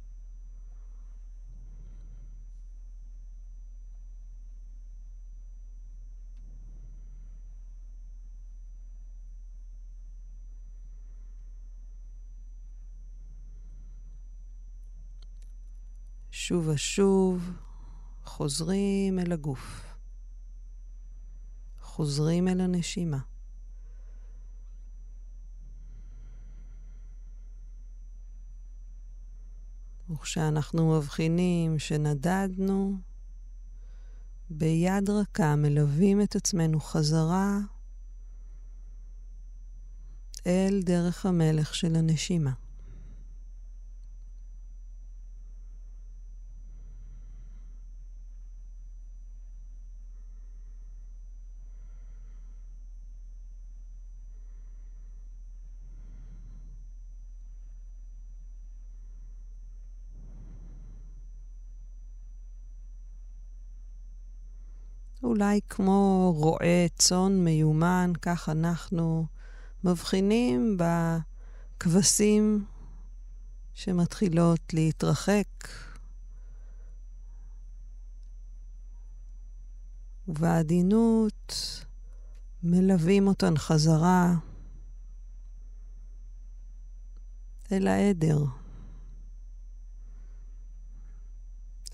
שוב 16.30 16.68
ושוב 16.68 17.50
חוזרים 18.24 19.18
אל 19.18 19.32
הגוף, 19.32 19.94
חוזרים 21.80 22.48
אל 22.48 22.60
הנשימה. 22.60 23.31
וכשאנחנו 30.12 30.98
מבחינים 30.98 31.78
שנדדנו, 31.78 32.96
ביד 34.50 35.10
רכה 35.10 35.56
מלווים 35.56 36.22
את 36.22 36.36
עצמנו 36.36 36.80
חזרה 36.80 37.58
אל 40.46 40.80
דרך 40.84 41.26
המלך 41.26 41.74
של 41.74 41.96
הנשימה. 41.96 42.52
אולי 65.32 65.60
כמו 65.68 66.32
רועה 66.36 66.86
צאן 66.94 67.44
מיומן, 67.44 68.12
כך 68.22 68.48
אנחנו 68.48 69.26
מבחינים 69.84 70.78
בכבשים 71.78 72.64
שמתחילות 73.74 74.60
להתרחק. 74.72 75.68
ובעדינות 80.28 81.54
מלווים 82.62 83.26
אותן 83.26 83.56
חזרה 83.56 84.34
אל 87.72 87.86
העדר, 87.86 88.44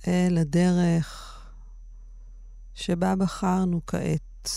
אל 0.07 0.39
הדרך 0.39 1.38
שבה 2.79 3.17
בחרנו 3.17 3.81
כעת 3.87 4.51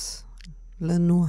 לנוע. 0.81 1.27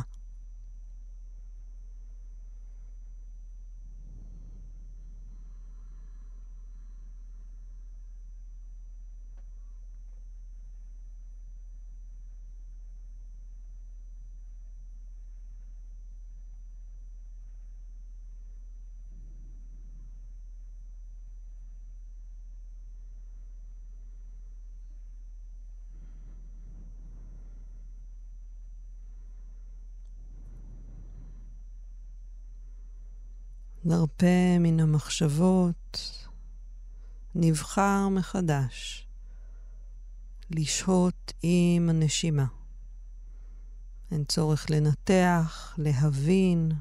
נרפה 33.84 34.58
מן 34.60 34.80
המחשבות, 34.80 36.26
נבחר 37.34 38.08
מחדש 38.08 39.06
לשהות 40.50 41.32
עם 41.42 41.88
הנשימה. 41.88 42.46
אין 44.10 44.24
צורך 44.24 44.66
לנתח, 44.70 45.74
להבין. 45.78 46.72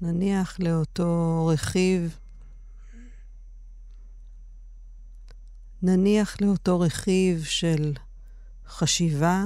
נניח 0.00 0.60
לאותו 0.60 1.46
רכיב, 1.52 2.18
נניח 5.82 6.40
לאותו 6.40 6.80
רכיב 6.80 7.44
של 7.44 7.92
חשיבה 8.66 9.44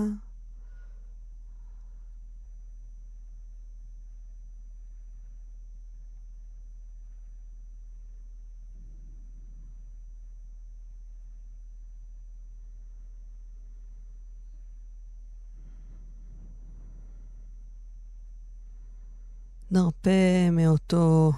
נרפה 19.75 20.51
מאותו... 20.53 21.33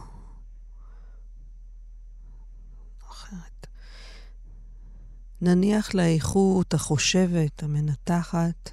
אחרת. 3.11 3.67
נניח 5.41 5.95
לאיכות 5.95 6.75
החושבת, 6.75 7.63
המנתחת, 7.63 8.71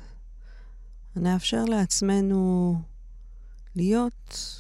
נאפשר 1.16 1.66
לעצמנו 1.66 2.76
להיות 3.76 4.60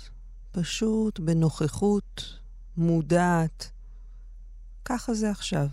פשוט 0.51 1.20
בנוכחות 1.20 2.39
מודעת. 2.78 3.72
ככה 4.86 5.14
זה 5.14 5.32
עכשיו. 5.32 5.68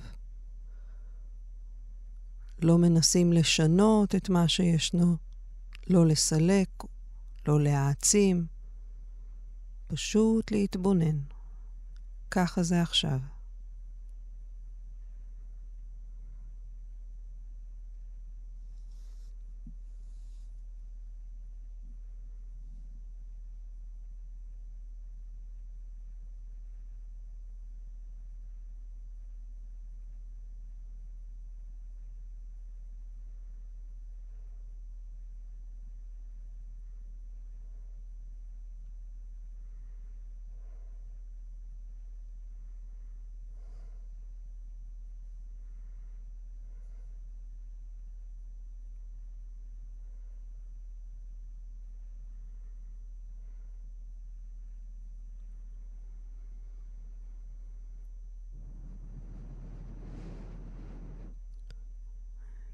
לא 2.62 2.78
מנסים 2.78 3.32
לשנות 3.32 4.14
את 4.14 4.28
מה 4.28 4.48
שישנו, 4.48 5.16
לא 5.90 6.06
לסלק, 6.06 6.84
לא 7.48 7.60
להעצים. 7.60 8.59
פשוט 9.90 10.50
להתבונן. 10.50 11.18
ככה 12.30 12.62
זה 12.62 12.82
עכשיו. 12.82 13.18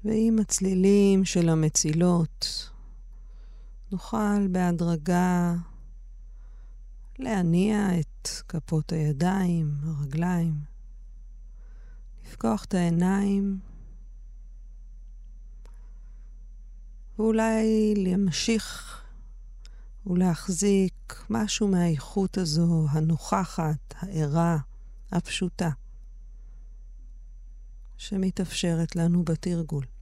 ועם 0.07 0.39
הצלילים 0.39 1.25
של 1.25 1.49
המצילות 1.49 2.69
נוכל 3.91 4.47
בהדרגה 4.51 5.55
להניע 7.19 7.99
את 7.99 8.29
כפות 8.47 8.91
הידיים, 8.91 9.77
הרגליים, 9.83 10.53
לפקוח 12.25 12.65
את 12.65 12.73
העיניים, 12.73 13.59
ואולי 17.19 17.93
להמשיך 17.97 19.01
ולהחזיק 20.05 21.25
משהו 21.29 21.67
מהאיכות 21.67 22.37
הזו, 22.37 22.85
הנוכחת, 22.89 23.93
הערה, 23.99 24.57
הפשוטה. 25.11 25.69
שמתאפשרת 27.97 28.95
לנו 28.95 29.23
בתרגול. 29.23 29.96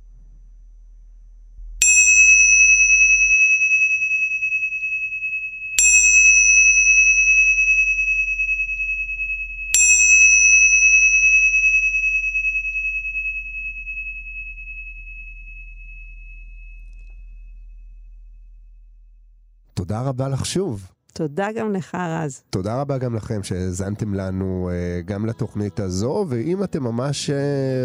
תודה 19.87 20.01
רבה 20.01 20.27
לך 20.27 20.45
שוב. 20.45 20.87
תודה 21.13 21.47
גם 21.51 21.71
לך, 21.73 21.95
רז. 21.95 22.41
תודה 22.49 22.81
רבה 22.81 22.97
גם 22.97 23.15
לכם 23.15 23.43
שהאזנתם 23.43 24.13
לנו 24.13 24.69
אה, 24.71 25.01
גם 25.01 25.25
לתוכנית 25.25 25.79
הזו, 25.79 26.25
ואם 26.29 26.63
אתם 26.63 26.83
ממש 26.83 27.29
אה, 27.29 27.35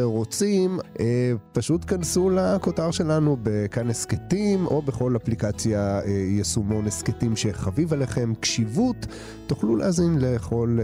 רוצים, 0.02 0.78
אה, 1.00 1.32
פשוט 1.52 1.84
כנסו 1.86 2.30
לכותר 2.30 2.90
שלנו 2.90 3.36
בכאן 3.42 3.90
הסכתים, 3.90 4.66
או 4.66 4.82
בכל 4.82 5.16
אפליקציה 5.16 6.00
יישומון 6.06 6.86
הסכתים 6.86 7.36
שחביב 7.36 7.92
עליכם, 7.92 8.32
קשיבות, 8.40 9.06
תוכלו 9.46 9.76
להאזין 9.76 10.18
לכל... 10.18 10.78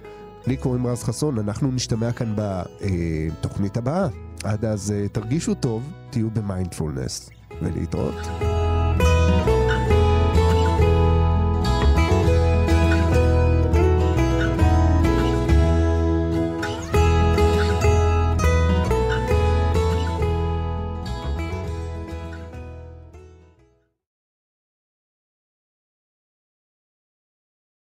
לי 0.46 0.56
קוראים 0.56 0.86
רז 0.86 1.02
חסון, 1.02 1.38
אנחנו 1.38 1.72
נשתמע 1.72 2.12
כאן 2.12 2.34
בתוכנית 2.36 3.76
הבאה. 3.76 4.08
עד 4.44 4.64
אז 4.64 4.94
תרגישו 5.12 5.54
טוב, 5.54 5.92
תהיו 6.10 6.30
במיינדפולנס, 6.30 7.30
ולהתראות. 7.62 8.14
thank 8.98 9.30
you 9.30 9.35